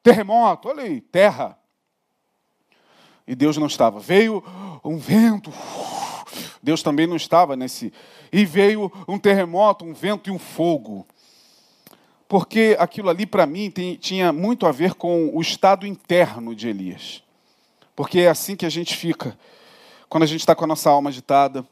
terremoto, 0.02 0.69
olha 0.69 0.84
aí, 0.84 0.99
terra. 0.99 1.56
E 3.28 3.36
Deus 3.36 3.58
não 3.58 3.67
estava. 3.67 3.99
Veio 3.99 4.43
um 4.84 4.97
vento, 4.97 5.54
Deus 6.63 6.82
também 6.82 7.06
não 7.06 7.15
estava 7.15 7.56
nesse. 7.56 7.93
E 8.34 8.43
veio 8.43 8.91
um 9.08 9.19
terremoto, 9.19 9.86
um 9.86 9.93
vento 9.93 10.32
e 10.32 10.34
um 10.34 10.39
fogo. 10.39 11.06
Porque 12.29 12.77
aquilo 12.79 13.09
ali, 13.09 13.25
para 13.25 13.47
mim, 13.47 13.71
tem, 13.71 13.95
tinha 13.95 14.31
muito 14.31 14.67
a 14.67 14.71
ver 14.71 14.93
com 14.93 15.35
o 15.35 15.41
estado 15.41 15.87
interno 15.87 16.53
de 16.53 16.69
Elias. 16.69 17.23
Porque 17.95 18.19
é 18.19 18.29
assim 18.29 18.55
que 18.55 18.67
a 18.67 18.69
gente 18.69 18.95
fica. 18.95 19.35
Quando 20.07 20.23
a 20.23 20.27
gente 20.27 20.41
está 20.41 20.53
com 20.53 20.63
a 20.63 20.67
nossa 20.67 20.91
alma 20.91 21.09
agitada, 21.09 21.67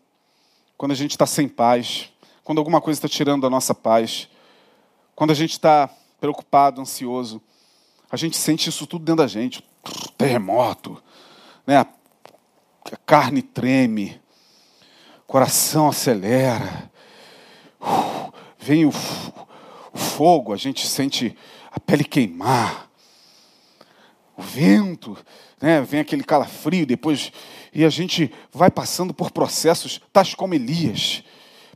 quando 0.76 0.94
a 0.94 0.96
gente 0.96 1.12
está 1.12 1.28
sem 1.28 1.48
paz, 1.48 2.10
quando 2.44 2.58
alguma 2.58 2.82
coisa 2.82 2.98
está 2.98 3.08
tirando 3.08 3.46
a 3.46 3.52
nossa 3.52 3.76
paz, 3.76 4.28
quando 5.16 5.30
a 5.30 5.36
gente 5.36 5.52
está 5.52 5.90
preocupado, 6.20 6.82
ansioso. 6.82 7.40
A 8.10 8.18
gente 8.18 8.36
sente 8.36 8.68
isso 8.68 8.88
tudo 8.88 9.06
dentro 9.06 9.22
da 9.24 9.28
gente. 9.28 9.64
Terremoto, 10.18 11.02
né? 11.68 11.78
a 11.78 11.88
carne 13.06 13.44
treme, 13.44 14.20
coração 15.28 15.90
acelera, 15.90 16.92
vem 18.58 18.86
o, 18.86 18.90
o 18.90 19.47
fogo, 19.98 20.54
a 20.54 20.58
gente 20.58 20.88
sente 20.88 21.36
a 21.72 21.80
pele 21.80 22.04
queimar, 22.04 22.90
o 24.36 24.42
vento, 24.42 25.18
né? 25.60 25.82
vem 25.82 26.00
aquele 26.00 26.24
calafrio, 26.24 26.86
depois 26.86 27.32
e 27.74 27.86
a 27.86 27.90
gente 27.90 28.34
vai 28.52 28.72
passando 28.72 29.14
por 29.14 29.32
processos 29.32 30.02
tais 30.12 30.34
como 30.34 30.54
Elias. 30.54 31.24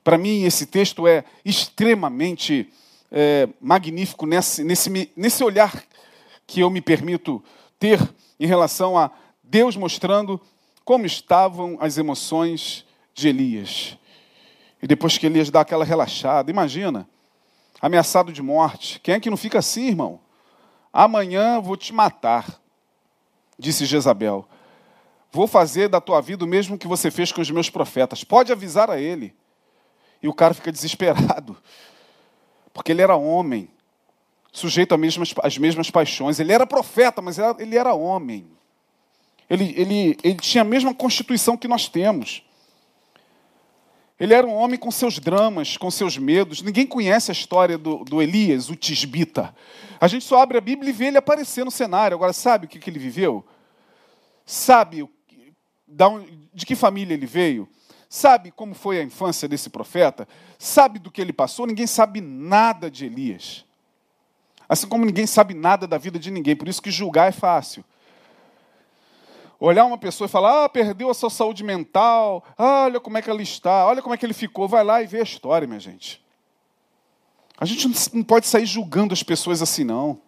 Para 0.04 0.18
mim, 0.18 0.44
esse 0.44 0.66
texto 0.66 1.08
é 1.08 1.24
extremamente 1.46 2.72
é, 3.12 3.48
magnífico 3.60 4.26
nesse, 4.26 4.64
nesse, 4.64 5.12
nesse 5.16 5.44
olhar 5.44 5.84
que 6.48 6.62
eu 6.62 6.70
me 6.70 6.82
permito 6.82 7.44
ter 7.78 8.00
em 8.40 8.48
relação 8.48 8.98
a 8.98 9.12
Deus 9.44 9.76
mostrando 9.76 10.42
como 10.84 11.06
estavam 11.06 11.78
as 11.80 11.98
emoções 11.98 12.86
de 13.14 13.28
Elias. 13.28 13.98
E 14.82 14.88
depois 14.88 15.18
que 15.18 15.28
Elias 15.28 15.52
dá 15.52 15.62
aquela 15.62 15.86
relaxada, 15.86 16.50
imagina, 16.50 17.08
ameaçado 17.82 18.32
de 18.32 18.42
morte. 18.42 19.00
Quem 19.00 19.16
é 19.16 19.20
que 19.20 19.30
não 19.30 19.38
fica 19.38 19.60
assim, 19.60 19.88
irmão? 19.88 20.20
Amanhã 20.94 21.60
vou 21.60 21.76
te 21.76 21.94
matar, 21.94 22.62
disse 23.58 23.86
Jezabel. 23.86 24.48
Vou 25.32 25.48
fazer 25.48 25.88
da 25.88 26.02
tua 26.02 26.22
vida 26.22 26.44
o 26.44 26.48
mesmo 26.48 26.78
que 26.78 26.88
você 26.88 27.10
fez 27.10 27.32
com 27.32 27.42
os 27.42 27.50
meus 27.50 27.70
profetas. 27.70 28.24
Pode 28.24 28.52
avisar 28.52 28.92
a 28.92 29.00
ele. 29.00 29.34
E 30.22 30.28
o 30.28 30.34
cara 30.34 30.54
fica 30.54 30.72
desesperado, 30.72 31.58
porque 32.74 32.92
ele 32.92 33.02
era 33.02 33.16
homem, 33.16 33.68
sujeito 34.52 34.94
às 34.94 35.00
mesmas, 35.00 35.34
às 35.42 35.58
mesmas 35.58 35.90
paixões. 35.90 36.40
Ele 36.40 36.54
era 36.54 36.68
profeta, 36.68 37.22
mas 37.22 37.40
ele 37.58 37.76
era 37.76 37.94
homem. 37.94 38.46
Ele, 39.50 39.74
ele, 39.76 40.18
ele 40.24 40.36
tinha 40.36 40.62
a 40.62 40.66
mesma 40.66 40.94
constituição 40.94 41.58
que 41.58 41.68
nós 41.68 41.88
temos. 41.90 42.44
Ele 44.22 44.34
era 44.34 44.48
um 44.48 44.54
homem 44.54 44.80
com 44.80 44.92
seus 44.92 45.20
dramas, 45.20 45.76
com 45.76 45.92
seus 45.92 46.18
medos. 46.18 46.62
Ninguém 46.62 46.88
conhece 46.88 47.30
a 47.30 47.34
história 47.34 47.78
do, 47.78 48.06
do 48.06 48.22
Elias, 48.22 48.70
o 48.70 48.76
tisbita. 48.76 49.54
A 50.00 50.08
gente 50.08 50.24
só 50.24 50.42
abre 50.42 50.58
a 50.58 50.62
Bíblia 50.62 50.92
e 50.92 50.94
vê 50.94 51.08
ele 51.08 51.18
aparecer 51.18 51.66
no 51.66 51.72
cenário. 51.72 52.16
Agora, 52.16 52.32
sabe 52.32 52.68
o 52.68 52.70
que, 52.70 52.80
que 52.80 52.90
ele 52.90 53.00
viveu? 53.00 53.44
Sabe 54.46 55.10
de 56.54 56.66
que 56.66 56.76
família 56.76 57.16
ele 57.16 57.26
veio? 57.26 57.68
sabe 58.12 58.52
como 58.52 58.76
foi 58.76 59.00
a 59.00 59.04
infância 59.04 59.48
desse 59.48 59.70
profeta, 59.70 60.28
sabe 60.60 61.00
do 61.00 61.10
que 61.10 61.22
ele 61.22 61.32
passou, 61.32 61.66
ninguém 61.66 61.88
sabe 61.88 62.20
nada 62.20 62.92
de 62.92 63.06
Elias. 63.06 63.64
Assim 64.68 64.86
como 64.86 65.06
ninguém 65.06 65.26
sabe 65.26 65.54
nada 65.54 65.88
da 65.88 65.98
vida 65.98 66.20
de 66.20 66.30
ninguém, 66.30 66.54
por 66.54 66.68
isso 66.68 66.82
que 66.82 66.92
julgar 66.92 67.30
é 67.30 67.32
fácil. 67.32 67.86
Olhar 69.64 69.86
uma 69.86 69.98
pessoa 69.98 70.26
e 70.26 70.30
falar, 70.30 70.66
ah, 70.66 70.70
perdeu 70.70 71.08
a 71.08 71.14
sua 71.14 71.30
saúde 71.30 71.64
mental, 71.64 72.44
ah, 72.58 72.86
olha 72.86 73.00
como 73.00 73.20
é 73.20 73.22
que 73.22 73.30
ela 73.30 73.44
está, 73.44 73.86
olha 73.86 74.02
como 74.02 74.16
é 74.16 74.18
que 74.18 74.26
ele 74.26 74.34
ficou, 74.34 74.68
vai 74.68 74.84
lá 74.84 75.04
e 75.04 75.06
vê 75.06 75.20
a 75.20 75.24
história, 75.24 75.68
minha 75.68 75.80
gente. 75.80 76.20
A 77.60 77.66
gente 77.66 77.88
não 78.12 78.24
pode 78.24 78.48
sair 78.48 78.66
julgando 78.66 79.14
as 79.14 79.22
pessoas 79.22 79.62
assim, 79.62 79.84
não. 79.84 80.20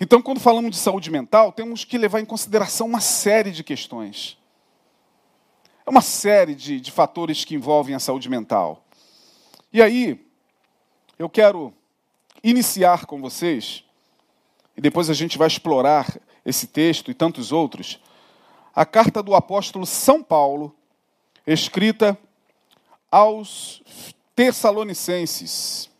Então, 0.00 0.22
quando 0.22 0.40
falamos 0.40 0.70
de 0.70 0.78
saúde 0.78 1.10
mental, 1.10 1.52
temos 1.52 1.84
que 1.84 1.98
levar 1.98 2.20
em 2.20 2.24
consideração 2.24 2.86
uma 2.86 3.00
série 3.00 3.50
de 3.50 3.62
questões. 3.62 4.38
É 5.84 5.90
uma 5.90 6.00
série 6.00 6.54
de, 6.54 6.80
de 6.80 6.90
fatores 6.90 7.44
que 7.44 7.54
envolvem 7.54 7.94
a 7.94 7.98
saúde 7.98 8.30
mental. 8.30 8.82
E 9.70 9.82
aí, 9.82 10.26
eu 11.18 11.28
quero 11.28 11.74
iniciar 12.42 13.04
com 13.04 13.20
vocês, 13.20 13.84
e 14.74 14.80
depois 14.80 15.10
a 15.10 15.14
gente 15.14 15.36
vai 15.36 15.48
explorar 15.48 16.18
esse 16.48 16.66
texto 16.66 17.10
e 17.10 17.14
tantos 17.14 17.52
outros, 17.52 18.00
a 18.74 18.86
carta 18.86 19.22
do 19.22 19.34
apóstolo 19.34 19.84
São 19.84 20.22
Paulo, 20.22 20.74
escrita 21.46 22.18
aos 23.10 23.82
Tessalonicenses. 24.34 25.90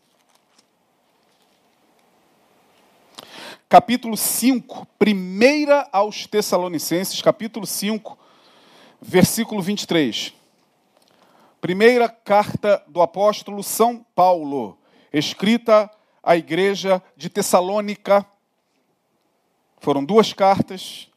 capítulo 3.68 4.16
5, 4.16 4.86
primeira 4.98 5.86
aos 5.92 6.26
Tessalonicenses, 6.26 7.20
capítulo 7.20 7.66
5, 7.66 8.18
versículo 8.98 9.60
23. 9.60 10.32
Primeira 11.60 12.08
carta 12.08 12.82
do 12.88 13.02
apóstolo 13.02 13.62
São 13.62 14.02
Paulo, 14.14 14.78
escrita 15.12 15.90
à 16.22 16.34
igreja 16.34 17.02
de 17.14 17.28
Tessalônica. 17.28 18.24
Foram 19.80 20.04
duas 20.04 20.32
cartas. 20.32 21.08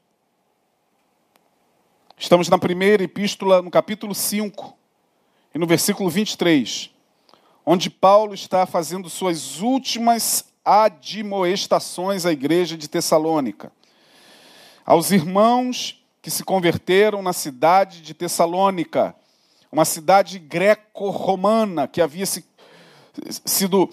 Estamos 2.15 2.47
na 2.47 2.59
primeira 2.59 3.03
epístola, 3.03 3.61
no 3.61 3.71
capítulo 3.71 4.13
5, 4.13 4.77
e 5.55 5.57
no 5.57 5.65
versículo 5.65 6.09
23, 6.09 6.91
onde 7.65 7.89
Paulo 7.89 8.35
está 8.35 8.67
fazendo 8.67 9.09
suas 9.09 9.61
últimas 9.61 10.45
admoestações 10.63 12.23
à 12.23 12.31
igreja 12.31 12.77
de 12.77 12.87
Tessalônica. 12.87 13.71
Aos 14.85 15.09
irmãos 15.09 15.99
que 16.21 16.29
se 16.29 16.43
converteram 16.43 17.23
na 17.23 17.33
cidade 17.33 18.01
de 18.01 18.13
Tessalônica, 18.13 19.15
uma 19.71 19.85
cidade 19.85 20.37
greco-romana 20.37 21.87
que 21.87 21.99
havia 21.99 22.27
se, 22.27 22.45
sido 23.43 23.89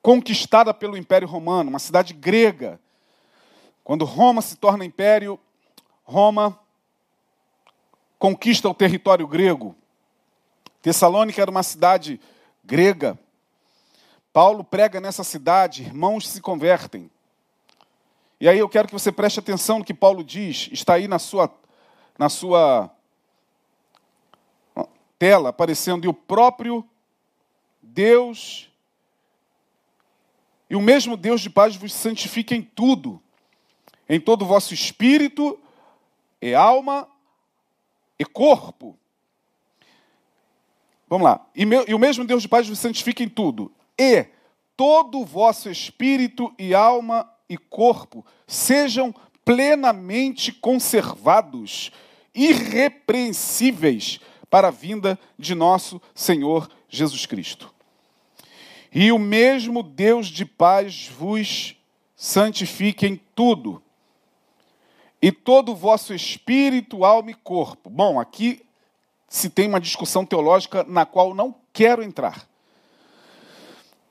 conquistada 0.00 0.72
pelo 0.72 0.96
Império 0.96 1.28
Romano, 1.28 1.68
uma 1.68 1.78
cidade 1.78 2.14
grega. 2.14 2.80
Quando 3.90 4.04
Roma 4.04 4.40
se 4.40 4.54
torna 4.54 4.84
império, 4.84 5.36
Roma 6.04 6.56
conquista 8.20 8.68
o 8.68 8.72
território 8.72 9.26
grego. 9.26 9.74
Tessalônica 10.80 11.42
era 11.42 11.50
uma 11.50 11.64
cidade 11.64 12.20
grega. 12.62 13.18
Paulo 14.32 14.62
prega 14.62 15.00
nessa 15.00 15.24
cidade, 15.24 15.82
irmãos 15.82 16.28
se 16.28 16.40
convertem. 16.40 17.10
E 18.40 18.48
aí 18.48 18.60
eu 18.60 18.68
quero 18.68 18.86
que 18.86 18.94
você 18.94 19.10
preste 19.10 19.40
atenção 19.40 19.80
no 19.80 19.84
que 19.84 19.92
Paulo 19.92 20.22
diz, 20.22 20.68
está 20.70 20.94
aí 20.94 21.08
na 21.08 21.18
sua, 21.18 21.52
na 22.16 22.28
sua 22.28 22.88
tela 25.18 25.48
aparecendo, 25.48 26.04
e 26.04 26.08
o 26.08 26.14
próprio 26.14 26.88
Deus, 27.82 28.70
e 30.70 30.76
o 30.76 30.80
mesmo 30.80 31.16
Deus 31.16 31.40
de 31.40 31.50
paz 31.50 31.74
vos 31.74 31.92
santifique 31.92 32.54
em 32.54 32.62
tudo, 32.62 33.20
em 34.10 34.18
todo 34.18 34.42
o 34.42 34.46
vosso 34.46 34.74
espírito, 34.74 35.56
e 36.42 36.52
alma 36.52 37.08
e 38.18 38.24
corpo. 38.24 38.98
Vamos 41.08 41.24
lá. 41.24 41.46
E, 41.54 41.64
meu, 41.64 41.84
e 41.86 41.94
o 41.94 41.98
mesmo 41.98 42.24
Deus 42.24 42.42
de 42.42 42.48
paz 42.48 42.68
vos 42.68 42.80
santifique 42.80 43.22
em 43.22 43.28
tudo, 43.28 43.72
e 43.96 44.26
todo 44.76 45.20
o 45.20 45.24
vosso 45.24 45.70
espírito 45.70 46.52
e 46.58 46.74
alma 46.74 47.30
e 47.48 47.56
corpo 47.56 48.26
sejam 48.48 49.14
plenamente 49.44 50.50
conservados, 50.50 51.92
irrepreensíveis 52.34 54.18
para 54.50 54.68
a 54.68 54.72
vinda 54.72 55.16
de 55.38 55.54
nosso 55.54 56.02
Senhor 56.16 56.68
Jesus 56.88 57.26
Cristo. 57.26 57.72
E 58.92 59.12
o 59.12 59.20
mesmo 59.20 59.84
Deus 59.84 60.26
de 60.26 60.44
paz 60.44 61.08
vos 61.08 61.76
santifique 62.16 63.06
em 63.06 63.20
tudo, 63.36 63.80
e 65.22 65.30
todo 65.30 65.72
o 65.72 65.76
vosso 65.76 66.14
espírito, 66.14 67.04
alma 67.04 67.30
e 67.30 67.34
corpo. 67.34 67.90
Bom, 67.90 68.18
aqui 68.18 68.64
se 69.28 69.50
tem 69.50 69.68
uma 69.68 69.80
discussão 69.80 70.24
teológica 70.24 70.84
na 70.84 71.04
qual 71.04 71.34
não 71.34 71.54
quero 71.72 72.02
entrar. 72.02 72.48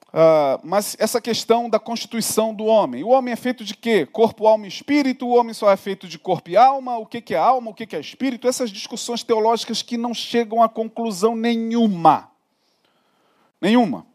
Uh, 0.09 0.57
mas 0.63 0.95
essa 0.99 1.21
questão 1.21 1.69
da 1.69 1.79
constituição 1.79 2.53
do 2.53 2.65
homem. 2.65 3.03
O 3.03 3.09
homem 3.09 3.31
é 3.31 3.35
feito 3.35 3.63
de 3.63 3.75
quê? 3.75 4.07
Corpo, 4.07 4.47
alma 4.47 4.65
e 4.65 4.67
espírito. 4.67 5.27
O 5.27 5.35
homem 5.35 5.53
só 5.53 5.69
é 5.71 5.77
feito 5.77 6.07
de 6.07 6.17
corpo 6.17 6.49
e 6.49 6.57
alma. 6.57 6.97
O 6.97 7.05
que 7.05 7.33
é 7.33 7.37
alma? 7.37 7.69
O 7.69 7.73
que 7.73 7.95
é 7.95 7.99
espírito? 7.99 8.47
Essas 8.47 8.71
discussões 8.71 9.23
teológicas 9.23 9.81
que 9.83 9.97
não 9.97 10.13
chegam 10.13 10.63
a 10.63 10.69
conclusão 10.69 11.35
nenhuma. 11.35 12.31
Nenhuma. 13.61 14.05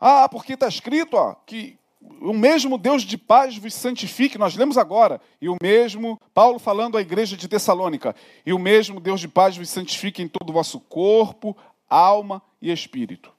Ah, 0.00 0.28
porque 0.28 0.54
está 0.54 0.68
escrito 0.68 1.14
ó, 1.14 1.34
que 1.46 1.78
o 2.20 2.32
mesmo 2.32 2.78
Deus 2.78 3.02
de 3.02 3.16
paz 3.18 3.56
vos 3.56 3.74
santifique, 3.74 4.38
nós 4.38 4.56
lemos 4.56 4.78
agora, 4.78 5.20
e 5.40 5.48
o 5.48 5.56
mesmo, 5.62 6.20
Paulo 6.34 6.58
falando 6.58 6.96
à 6.96 7.00
igreja 7.00 7.36
de 7.36 7.48
Tessalônica, 7.48 8.14
e 8.44 8.52
o 8.52 8.58
mesmo 8.58 9.00
Deus 9.00 9.20
de 9.20 9.28
paz 9.28 9.56
vos 9.56 9.68
santifique 9.68 10.22
em 10.22 10.28
todo 10.28 10.50
o 10.50 10.52
vosso 10.52 10.80
corpo, 10.80 11.56
alma 11.88 12.42
e 12.60 12.72
espírito. 12.72 13.32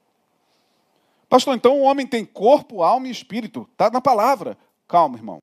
Pastor, 1.28 1.54
então 1.54 1.78
o 1.78 1.82
homem 1.82 2.06
tem 2.06 2.24
corpo, 2.24 2.82
alma 2.82 3.08
e 3.08 3.10
espírito. 3.10 3.68
Está 3.72 3.90
na 3.90 4.00
palavra. 4.00 4.56
Calma, 4.86 5.18
irmão. 5.18 5.42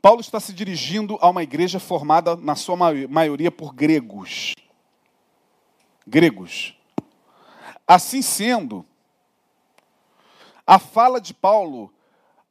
Paulo 0.00 0.20
está 0.20 0.40
se 0.40 0.52
dirigindo 0.52 1.16
a 1.20 1.30
uma 1.30 1.44
igreja 1.44 1.78
formada, 1.78 2.34
na 2.34 2.56
sua 2.56 2.76
maioria, 3.08 3.52
por 3.52 3.72
gregos. 3.72 4.54
Gregos. 6.04 6.76
Assim 7.86 8.20
sendo, 8.20 8.84
a 10.66 10.78
fala 10.78 11.20
de 11.20 11.34
Paulo 11.34 11.92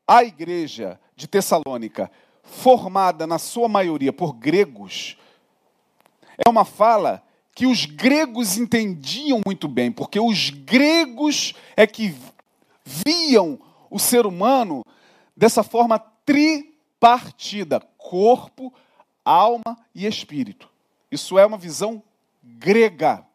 à 0.08 0.24
igreja 0.24 1.00
de 1.16 1.28
Tessalônica, 1.28 2.12
formada 2.44 3.26
na 3.26 3.40
sua 3.40 3.68
maioria 3.68 4.12
por 4.12 4.34
gregos, 4.34 5.18
é 6.46 6.50
uma 6.50 6.66
fala 6.66 7.24
que 7.54 7.66
os 7.66 7.86
gregos 7.86 8.58
entendiam 8.58 9.42
muito 9.46 9.68
bem, 9.68 9.92
porque 9.92 10.20
os 10.20 10.50
gregos 10.50 11.54
é 11.76 11.86
que 11.86 12.16
viam 12.84 13.60
o 13.90 14.00
ser 14.00 14.26
humano 14.26 14.84
dessa 15.36 15.64
forma 15.64 16.00
tripartida: 16.26 17.80
corpo, 17.98 18.74
alma 19.24 19.78
e 19.94 20.06
espírito. 20.06 20.70
Isso 21.12 21.38
é 21.38 21.46
uma 21.46 21.58
visão 21.58 22.02
grega. 22.42 23.26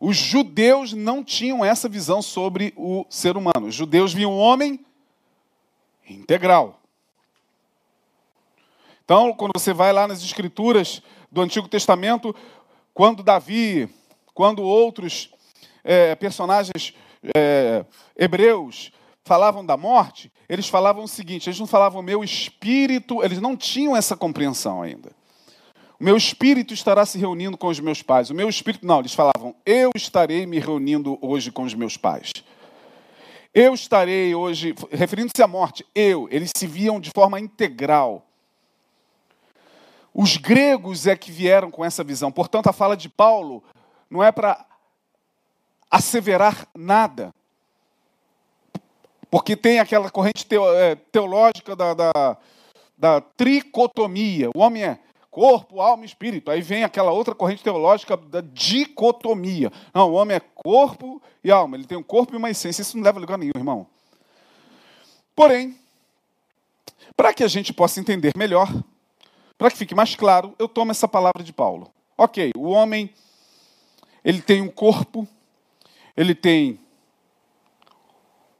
Os 0.00 0.16
judeus 0.16 0.94
não 0.94 1.22
tinham 1.22 1.62
essa 1.62 1.86
visão 1.86 2.22
sobre 2.22 2.72
o 2.74 3.04
ser 3.10 3.36
humano. 3.36 3.66
Os 3.66 3.74
judeus 3.74 4.14
viam 4.14 4.32
o 4.32 4.38
homem 4.38 4.82
integral. 6.08 6.80
Então, 9.04 9.34
quando 9.34 9.52
você 9.54 9.74
vai 9.74 9.92
lá 9.92 10.08
nas 10.08 10.22
escrituras 10.22 11.02
do 11.30 11.42
Antigo 11.42 11.68
Testamento, 11.68 12.34
quando 12.94 13.22
Davi, 13.22 13.90
quando 14.32 14.62
outros 14.62 15.30
é, 15.84 16.14
personagens 16.14 16.94
é, 17.36 17.84
hebreus 18.16 18.90
falavam 19.22 19.66
da 19.66 19.76
morte, 19.76 20.32
eles 20.48 20.66
falavam 20.66 21.04
o 21.04 21.08
seguinte: 21.08 21.48
eles 21.48 21.60
não 21.60 21.66
falavam 21.66 22.00
meu 22.02 22.24
espírito, 22.24 23.22
eles 23.22 23.40
não 23.40 23.54
tinham 23.54 23.94
essa 23.94 24.16
compreensão 24.16 24.80
ainda. 24.80 25.12
O 26.00 26.04
meu 26.04 26.16
espírito 26.16 26.72
estará 26.72 27.04
se 27.04 27.18
reunindo 27.18 27.58
com 27.58 27.66
os 27.66 27.78
meus 27.78 28.00
pais. 28.00 28.30
O 28.30 28.34
meu 28.34 28.48
espírito, 28.48 28.86
não, 28.86 29.00
eles 29.00 29.12
falavam, 29.12 29.54
eu 29.66 29.90
estarei 29.94 30.46
me 30.46 30.58
reunindo 30.58 31.18
hoje 31.20 31.52
com 31.52 31.62
os 31.62 31.74
meus 31.74 31.98
pais. 31.98 32.32
Eu 33.52 33.74
estarei 33.74 34.34
hoje, 34.34 34.74
referindo-se 34.90 35.42
à 35.42 35.46
morte, 35.46 35.84
eu, 35.94 36.26
eles 36.30 36.52
se 36.56 36.66
viam 36.66 36.98
de 36.98 37.10
forma 37.10 37.38
integral. 37.38 38.24
Os 40.14 40.38
gregos 40.38 41.06
é 41.06 41.14
que 41.14 41.30
vieram 41.30 41.70
com 41.70 41.84
essa 41.84 42.02
visão. 42.02 42.32
Portanto, 42.32 42.68
a 42.68 42.72
fala 42.72 42.96
de 42.96 43.08
Paulo 43.10 43.62
não 44.08 44.24
é 44.24 44.32
para 44.32 44.64
asseverar 45.90 46.66
nada. 46.74 47.30
Porque 49.30 49.54
tem 49.54 49.78
aquela 49.78 50.10
corrente 50.10 50.46
é, 50.76 50.94
teológica 50.94 51.76
da, 51.76 51.92
da, 51.92 52.36
da 52.96 53.20
tricotomia. 53.20 54.48
O 54.54 54.60
homem 54.60 54.84
é 54.84 54.98
corpo, 55.30 55.80
alma 55.80 56.04
e 56.04 56.06
espírito. 56.06 56.50
Aí 56.50 56.60
vem 56.60 56.84
aquela 56.84 57.12
outra 57.12 57.34
corrente 57.34 57.62
teológica 57.62 58.16
da 58.16 58.40
dicotomia. 58.40 59.70
Não, 59.94 60.10
o 60.10 60.14
homem 60.14 60.36
é 60.36 60.40
corpo 60.40 61.22
e 61.42 61.50
alma. 61.50 61.76
Ele 61.76 61.86
tem 61.86 61.96
um 61.96 62.02
corpo 62.02 62.34
e 62.34 62.36
uma 62.36 62.50
essência. 62.50 62.82
Isso 62.82 62.96
não 62.96 63.04
leva 63.04 63.18
a 63.18 63.20
lugar 63.20 63.38
nenhum, 63.38 63.52
irmão. 63.54 63.86
Porém, 65.34 65.78
para 67.16 67.32
que 67.32 67.44
a 67.44 67.48
gente 67.48 67.72
possa 67.72 68.00
entender 68.00 68.32
melhor, 68.36 68.68
para 69.56 69.70
que 69.70 69.76
fique 69.76 69.94
mais 69.94 70.14
claro, 70.14 70.54
eu 70.58 70.68
tomo 70.68 70.90
essa 70.90 71.06
palavra 71.06 71.42
de 71.42 71.52
Paulo. 71.52 71.90
Ok, 72.16 72.50
o 72.56 72.68
homem, 72.68 73.10
ele 74.24 74.42
tem 74.42 74.60
um 74.60 74.68
corpo, 74.68 75.26
ele 76.16 76.34
tem 76.34 76.78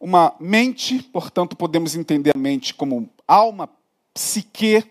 uma 0.00 0.34
mente, 0.40 1.02
portanto, 1.02 1.54
podemos 1.56 1.94
entender 1.94 2.34
a 2.34 2.38
mente 2.38 2.72
como 2.72 3.10
alma, 3.28 3.68
psique. 4.14 4.82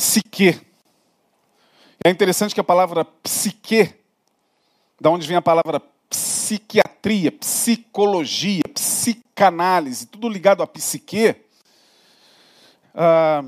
Psique. 0.00 0.58
É 2.02 2.08
interessante 2.08 2.54
que 2.54 2.60
a 2.60 2.64
palavra 2.64 3.04
psique, 3.04 3.94
da 4.98 5.10
onde 5.10 5.28
vem 5.28 5.36
a 5.36 5.42
palavra 5.42 5.78
psiquiatria, 6.08 7.30
psicologia, 7.30 8.62
psicanálise, 8.72 10.06
tudo 10.06 10.26
ligado 10.26 10.62
à 10.62 10.66
psique, 10.66 11.36
ah, 12.94 13.44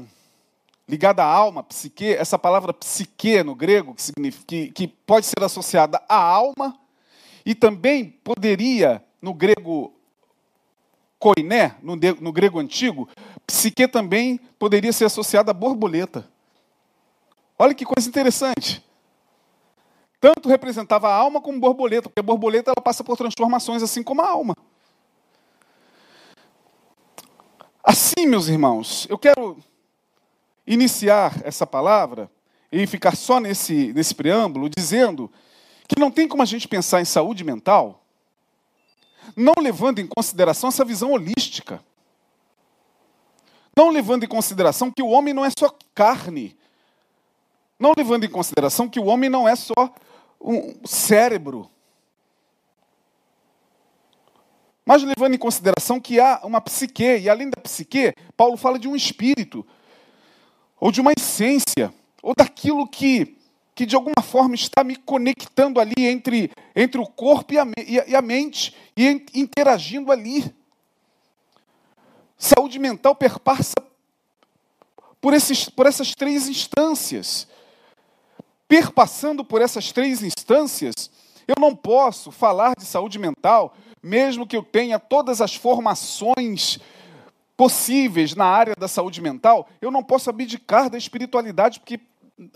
ligado 0.87 1.21
à 1.21 1.25
alma, 1.25 1.63
psique, 1.63 2.13
essa 2.13 2.39
palavra 2.39 2.75
psique 2.75 3.43
no 3.43 3.55
grego, 3.55 3.95
que, 3.95 4.31
que, 4.47 4.73
que 4.73 4.87
pode 4.87 5.25
ser 5.25 5.43
associada 5.43 6.03
à 6.07 6.17
alma, 6.17 6.79
e 7.47 7.55
também 7.55 8.11
poderia 8.23 9.03
no 9.23 9.33
grego 9.33 9.91
koiné, 11.19 11.77
no, 11.83 11.97
no 12.21 12.31
grego 12.31 12.59
antigo, 12.59 13.09
psique 13.47 13.89
também 13.89 14.39
poderia 14.59 14.93
ser 14.93 15.07
associada 15.07 15.51
a 15.51 15.55
borboleta. 15.55 16.31
Olha 17.59 17.75
que 17.75 17.85
coisa 17.85 18.09
interessante. 18.09 18.85
Tanto 20.21 20.49
representava 20.49 21.09
a 21.09 21.15
alma 21.15 21.41
como 21.41 21.59
borboleta, 21.59 22.09
porque 22.09 22.21
a 22.21 22.23
borboleta 22.23 22.71
ela 22.71 22.83
passa 22.83 23.03
por 23.03 23.17
transformações 23.17 23.83
assim 23.83 24.03
como 24.03 24.23
a 24.23 24.29
alma. 24.29 24.57
Assim, 27.83 28.27
meus 28.27 28.49
irmãos, 28.49 29.07
eu 29.11 29.19
quero 29.19 29.59
iniciar 30.67 31.41
essa 31.45 31.67
palavra 31.67 32.31
e 32.71 32.87
ficar 32.87 33.17
só 33.17 33.41
nesse, 33.41 33.93
nesse 33.93 34.15
preâmbulo 34.15 34.69
dizendo 34.69 35.31
que 35.89 36.01
não 36.01 36.11
tem 36.11 36.29
como 36.29 36.43
a 36.43 36.47
gente 36.47 36.69
pensar 36.69 37.01
em 37.01 37.05
saúde 37.05 37.43
mental 37.43 38.03
não 39.37 39.55
levando 39.61 39.99
em 39.99 40.07
consideração 40.07 40.69
essa 40.69 40.85
visão 40.85 41.13
holística. 41.13 41.83
Não 43.77 43.91
levando 43.91 44.25
em 44.25 44.29
consideração 44.29 44.91
que 44.91 45.03
o 45.03 45.09
homem 45.09 45.33
não 45.33 45.45
é 45.45 45.51
só 45.57 45.75
carne. 45.95 46.57
Não 47.83 47.95
levando 47.97 48.23
em 48.23 48.29
consideração 48.29 48.89
que 48.89 49.01
o 49.01 49.07
homem 49.07 49.29
não 49.29 49.49
é 49.49 49.57
só 49.57 49.93
um 50.41 50.87
cérebro. 50.87 51.69
Mas 54.87 55.03
levando 55.03 55.35
em 55.35 55.39
consideração 55.39 55.99
que 55.99 56.21
há 56.21 56.43
uma 56.45 56.61
psique, 56.61 57.19
e 57.19 57.29
além 57.29 57.51
da 57.51 57.61
psique, 57.61 58.15
Paulo 58.37 58.57
fala 58.57 58.79
de 58.79 58.87
um 58.87 58.95
espírito, 58.95 59.67
ou 60.79 60.93
de 60.93 61.01
uma 61.01 61.11
essência, 61.11 61.93
ou 62.23 62.33
daquilo 62.37 62.87
que 62.87 63.37
que 63.75 63.87
de 63.87 63.97
alguma 63.97 64.23
forma 64.23 64.55
está 64.55 64.85
me 64.85 64.95
conectando 64.95 65.81
ali 65.81 65.95
entre, 65.99 66.53
entre 66.77 67.01
o 67.01 67.07
corpo 67.07 67.55
e 67.55 67.59
a, 67.59 67.65
e 68.07 68.15
a 68.15 68.23
mente, 68.23 68.77
e 68.95 69.27
interagindo 69.35 70.13
ali. 70.13 70.55
Saúde 72.39 72.79
mental 72.79 73.17
perpassa 73.17 73.75
por, 75.21 75.33
esses, 75.33 75.69
por 75.71 75.87
essas 75.87 76.15
três 76.15 76.49
instâncias. 76.49 77.49
Perpassando 78.73 79.45
por 79.45 79.61
essas 79.61 79.93
três 79.93 80.23
instâncias, 80.23 81.11
eu 81.47 81.57
não 81.61 81.77
posso 81.77 82.33
falar 82.33 82.75
de 82.75 82.87
saúde 82.87 83.19
mental, 83.19 83.77
mesmo 84.03 84.47
que 84.47 84.57
eu 84.57 84.63
tenha 84.63 84.99
todas 84.99 85.43
as 85.43 85.55
formações 85.55 86.79
possíveis 87.55 88.35
na 88.35 88.47
área 88.47 88.75
da 88.75 88.89
saúde 88.89 89.21
mental, 89.21 89.69
eu 89.79 89.91
não 89.91 90.03
posso 90.03 90.31
abdicar 90.31 90.89
da 90.89 90.97
espiritualidade, 90.97 91.81
porque 91.81 92.01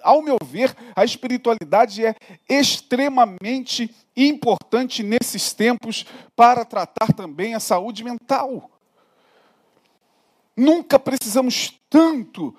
ao 0.02 0.22
meu 0.22 0.38
ver, 0.42 0.74
a 0.96 1.04
espiritualidade 1.04 2.02
é 2.02 2.14
extremamente 2.48 3.94
importante 4.16 5.02
nesses 5.02 5.52
tempos 5.52 6.06
para 6.34 6.64
tratar 6.64 7.12
também 7.12 7.54
a 7.54 7.60
saúde 7.60 8.02
mental. 8.02 8.70
Nunca 10.56 10.98
precisamos 10.98 11.78
tanto 11.90 12.56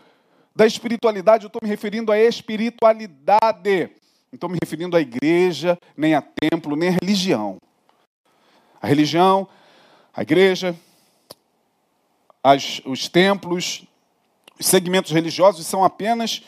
da 0.58 0.66
espiritualidade, 0.66 1.43
eu 1.43 1.47
estou 1.49 1.62
me 1.62 1.70
referindo 1.70 2.12
à 2.12 2.18
espiritualidade. 2.18 3.91
Não 4.32 4.34
estou 4.34 4.49
me 4.49 4.58
referindo 4.60 4.97
à 4.97 4.99
igreja, 4.99 5.78
nem 5.95 6.16
a 6.16 6.22
templo, 6.22 6.76
nem 6.76 6.89
à 6.89 6.93
religião. 6.99 7.60
A 8.82 8.88
religião, 8.88 9.47
a 10.12 10.24
igreja, 10.24 10.76
as, 12.43 12.82
os 12.86 13.08
templos, 13.08 13.86
os 14.60 14.66
segmentos 14.66 15.12
religiosos 15.12 15.64
são 15.68 15.84
apenas 15.84 16.41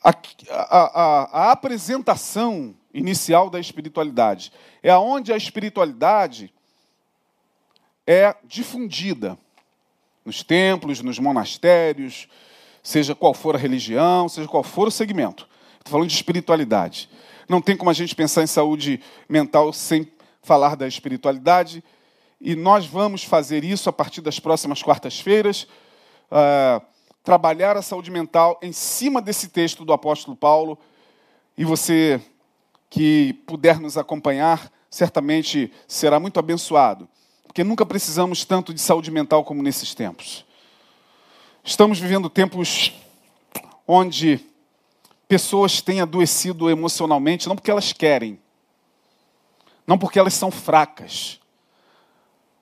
a, 0.00 0.14
a, 0.48 1.48
a, 1.48 1.50
apresentação 1.50 2.72
inicial 2.94 3.50
da 3.50 3.58
espiritualidade. 3.58 4.52
É 4.80 4.90
aonde 4.90 5.32
a 5.32 5.36
espiritualidade 5.36 6.54
é 8.06 8.32
difundida 8.44 9.36
nos 10.24 10.44
templos, 10.44 11.02
nos 11.02 11.18
monastérios, 11.18 12.28
seja 12.86 13.16
qual 13.16 13.34
for 13.34 13.56
a 13.56 13.58
religião, 13.58 14.28
seja 14.28 14.46
qual 14.46 14.62
for 14.62 14.86
o 14.86 14.92
segmento. 14.92 15.48
Estou 15.78 15.90
falando 15.90 16.08
de 16.08 16.14
espiritualidade. 16.14 17.10
Não 17.48 17.60
tem 17.60 17.76
como 17.76 17.90
a 17.90 17.92
gente 17.92 18.14
pensar 18.14 18.44
em 18.44 18.46
saúde 18.46 19.00
mental 19.28 19.72
sem 19.72 20.08
falar 20.40 20.76
da 20.76 20.86
espiritualidade. 20.86 21.82
E 22.40 22.54
nós 22.54 22.86
vamos 22.86 23.24
fazer 23.24 23.64
isso 23.64 23.88
a 23.88 23.92
partir 23.92 24.20
das 24.20 24.38
próximas 24.38 24.84
quartas-feiras. 24.84 25.66
Uh, 26.30 26.80
trabalhar 27.24 27.76
a 27.76 27.82
saúde 27.82 28.08
mental 28.08 28.56
em 28.62 28.70
cima 28.70 29.20
desse 29.20 29.48
texto 29.48 29.84
do 29.84 29.92
apóstolo 29.92 30.36
Paulo. 30.36 30.78
E 31.58 31.64
você 31.64 32.20
que 32.88 33.32
puder 33.48 33.80
nos 33.80 33.98
acompanhar, 33.98 34.70
certamente 34.88 35.72
será 35.88 36.20
muito 36.20 36.38
abençoado, 36.38 37.08
porque 37.48 37.64
nunca 37.64 37.84
precisamos 37.84 38.44
tanto 38.44 38.72
de 38.72 38.80
saúde 38.80 39.10
mental 39.10 39.42
como 39.42 39.60
nesses 39.60 39.92
tempos. 39.92 40.45
Estamos 41.68 41.98
vivendo 41.98 42.30
tempos 42.30 42.92
onde 43.88 44.38
pessoas 45.26 45.80
têm 45.80 46.00
adoecido 46.00 46.70
emocionalmente, 46.70 47.48
não 47.48 47.56
porque 47.56 47.72
elas 47.72 47.92
querem, 47.92 48.38
não 49.84 49.98
porque 49.98 50.16
elas 50.16 50.32
são 50.34 50.48
fracas, 50.48 51.40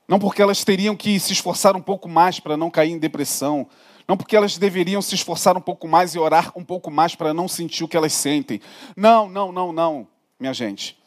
não 0.07 0.17
porque 0.17 0.41
elas 0.41 0.63
teriam 0.63 0.95
que 0.95 1.19
se 1.19 1.33
esforçar 1.33 1.75
um 1.75 1.81
pouco 1.81 2.09
mais 2.09 2.39
para 2.39 2.57
não 2.57 2.71
cair 2.71 2.93
em 2.93 2.97
depressão, 2.97 3.67
não 4.07 4.17
porque 4.17 4.35
elas 4.35 4.57
deveriam 4.57 5.03
se 5.03 5.13
esforçar 5.13 5.55
um 5.55 5.61
pouco 5.61 5.87
mais 5.87 6.15
e 6.15 6.19
orar 6.19 6.51
um 6.55 6.63
pouco 6.63 6.89
mais 6.89 7.13
para 7.13 7.31
não 7.31 7.47
sentir 7.47 7.83
o 7.83 7.87
que 7.87 7.95
elas 7.95 8.11
sentem. 8.11 8.59
Não, 8.97 9.29
não, 9.29 9.51
não, 9.51 9.71
não, 9.71 10.07
minha 10.39 10.51
gente. 10.51 10.97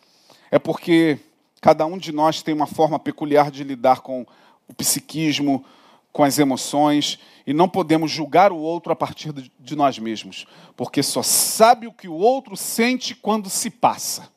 É 0.53 0.59
porque 0.61 1.19
cada 1.61 1.85
um 1.85 1.99
de 1.99 2.13
nós 2.13 2.43
tem 2.43 2.55
uma 2.55 2.69
forma 2.69 2.97
peculiar 2.97 3.51
de 3.51 3.65
lidar 3.65 4.03
com 4.03 4.25
o 4.69 4.75
psiquismo, 4.75 5.65
com 6.13 6.25
as 6.25 6.39
emoções, 6.39 7.19
e 7.47 7.53
não 7.53 7.69
podemos 7.69 8.11
julgar 8.11 8.53
o 8.53 8.59
outro 8.59 8.93
a 8.93 8.97
partir 8.97 9.33
de 9.33 9.77
nós 9.77 9.99
mesmos, 9.99 10.47
porque 10.77 11.03
só 11.03 11.23
sabe 11.23 11.87
o 11.87 11.93
que 11.93 12.09
o 12.09 12.15
outro 12.15 12.57
sente 12.57 13.15
quando 13.15 13.49
se 13.49 13.71
passa. 13.71 14.31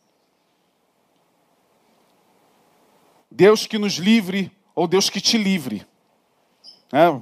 Deus 3.30 3.66
que 3.66 3.78
nos 3.78 3.94
livre, 3.94 4.52
ou 4.76 4.88
Deus 4.88 5.10
que 5.10 5.22
te 5.22 5.38
livre. 5.38 5.86
É, 6.92 7.22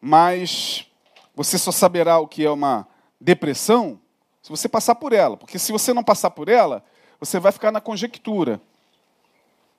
mas 0.00 0.86
você 1.34 1.58
só 1.58 1.72
saberá 1.72 2.18
o 2.18 2.28
que 2.28 2.44
é 2.44 2.50
uma 2.50 2.86
depressão 3.20 4.00
se 4.42 4.50
você 4.50 4.68
passar 4.68 4.96
por 4.96 5.12
ela. 5.12 5.36
Porque 5.36 5.58
se 5.58 5.70
você 5.70 5.92
não 5.92 6.02
passar 6.02 6.30
por 6.30 6.48
ela, 6.48 6.84
você 7.20 7.38
vai 7.38 7.52
ficar 7.52 7.70
na 7.70 7.80
conjectura. 7.80 8.60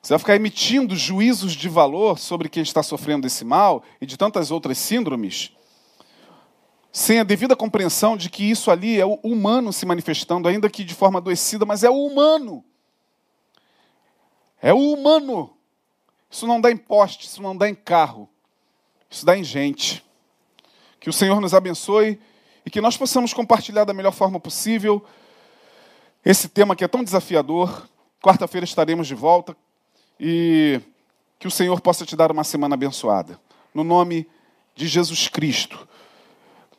Você 0.03 0.11
vai 0.11 0.19
ficar 0.19 0.35
emitindo 0.35 0.97
juízos 0.97 1.53
de 1.53 1.69
valor 1.69 2.19
sobre 2.19 2.49
quem 2.49 2.61
está 2.61 2.83
sofrendo 2.83 3.21
desse 3.21 3.45
mal 3.45 3.81
e 4.01 4.05
de 4.05 4.17
tantas 4.17 4.51
outras 4.51 4.77
síndromes, 4.77 5.53
sem 6.91 7.21
a 7.21 7.23
devida 7.23 7.55
compreensão 7.55 8.17
de 8.17 8.29
que 8.29 8.43
isso 8.43 8.69
ali 8.69 8.99
é 8.99 9.05
o 9.05 9.13
humano 9.23 9.71
se 9.71 9.85
manifestando, 9.85 10.49
ainda 10.49 10.69
que 10.69 10.83
de 10.83 10.93
forma 10.93 11.19
adoecida, 11.19 11.65
mas 11.65 11.85
é 11.85 11.89
o 11.89 12.05
humano. 12.05 12.65
É 14.61 14.73
o 14.73 14.91
humano. 14.91 15.55
Isso 16.29 16.45
não 16.45 16.59
dá 16.59 16.69
em 16.69 16.75
poste, 16.75 17.25
isso 17.25 17.41
não 17.41 17.55
dá 17.55 17.69
em 17.69 17.75
carro, 17.75 18.29
isso 19.09 19.25
dá 19.25 19.37
em 19.37 19.43
gente. 19.43 20.03
Que 20.99 21.09
o 21.09 21.13
Senhor 21.13 21.39
nos 21.39 21.53
abençoe 21.53 22.19
e 22.65 22.69
que 22.69 22.81
nós 22.81 22.97
possamos 22.97 23.33
compartilhar 23.33 23.85
da 23.85 23.93
melhor 23.93 24.11
forma 24.11 24.37
possível 24.37 25.01
esse 26.25 26.49
tema 26.49 26.75
que 26.75 26.83
é 26.83 26.89
tão 26.89 27.05
desafiador. 27.05 27.87
Quarta-feira 28.21 28.65
estaremos 28.65 29.07
de 29.07 29.15
volta 29.15 29.55
e 30.19 30.79
que 31.39 31.47
o 31.47 31.51
Senhor 31.51 31.81
possa 31.81 32.05
te 32.05 32.15
dar 32.15 32.31
uma 32.31 32.43
semana 32.43 32.75
abençoada. 32.75 33.39
No 33.73 33.83
nome 33.83 34.27
de 34.75 34.87
Jesus 34.87 35.27
Cristo. 35.27 35.87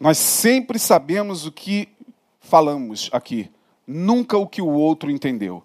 Nós 0.01 0.18
sempre 0.18 0.78
sabemos 0.78 1.47
o 1.47 1.53
que 1.53 1.89
falamos 2.41 3.09
aqui, 3.12 3.51
nunca 3.87 4.37
o 4.37 4.47
que 4.47 4.61
o 4.61 4.68
outro 4.68 5.11
entendeu. 5.11 5.62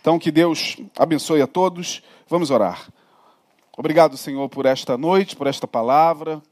Então, 0.00 0.18
que 0.18 0.30
Deus 0.30 0.76
abençoe 0.98 1.40
a 1.40 1.46
todos. 1.46 2.02
Vamos 2.28 2.50
orar. 2.50 2.88
Obrigado, 3.76 4.16
Senhor, 4.16 4.48
por 4.48 4.66
esta 4.66 4.98
noite, 4.98 5.36
por 5.36 5.46
esta 5.46 5.66
palavra. 5.66 6.42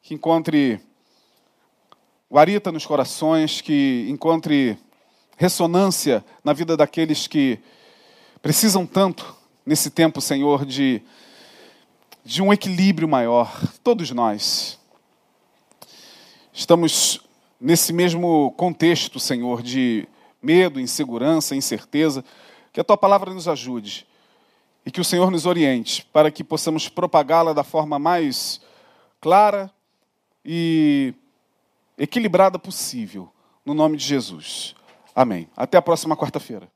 Que 0.00 0.14
encontre 0.14 0.80
guarita 2.30 2.70
nos 2.70 2.86
corações, 2.86 3.60
que 3.60 4.06
encontre 4.08 4.78
ressonância 5.36 6.24
na 6.42 6.52
vida 6.52 6.76
daqueles 6.76 7.26
que 7.26 7.58
precisam 8.40 8.86
tanto 8.86 9.34
nesse 9.64 9.90
tempo, 9.90 10.20
Senhor, 10.20 10.64
de, 10.64 11.02
de 12.24 12.42
um 12.42 12.52
equilíbrio 12.52 13.08
maior. 13.08 13.60
Todos 13.82 14.10
nós 14.10 14.78
estamos 16.52 17.20
nesse 17.60 17.92
mesmo 17.92 18.52
contexto, 18.56 19.18
Senhor, 19.18 19.62
de 19.62 20.06
medo, 20.42 20.80
insegurança, 20.80 21.56
incerteza. 21.56 22.24
Que 22.72 22.80
a 22.80 22.84
tua 22.84 22.96
palavra 22.96 23.32
nos 23.32 23.48
ajude 23.48 24.06
e 24.84 24.90
que 24.90 25.00
o 25.00 25.04
Senhor 25.04 25.30
nos 25.30 25.46
oriente 25.46 26.04
para 26.12 26.30
que 26.30 26.44
possamos 26.44 26.88
propagá-la 26.88 27.52
da 27.52 27.64
forma 27.64 27.98
mais 27.98 28.60
clara 29.20 29.70
e 30.44 31.14
equilibrada 31.96 32.58
possível. 32.58 33.30
No 33.64 33.72
nome 33.72 33.96
de 33.96 34.04
Jesus. 34.04 34.74
Amém. 35.14 35.48
Até 35.56 35.78
a 35.78 35.82
próxima 35.82 36.16
quarta-feira. 36.16 36.73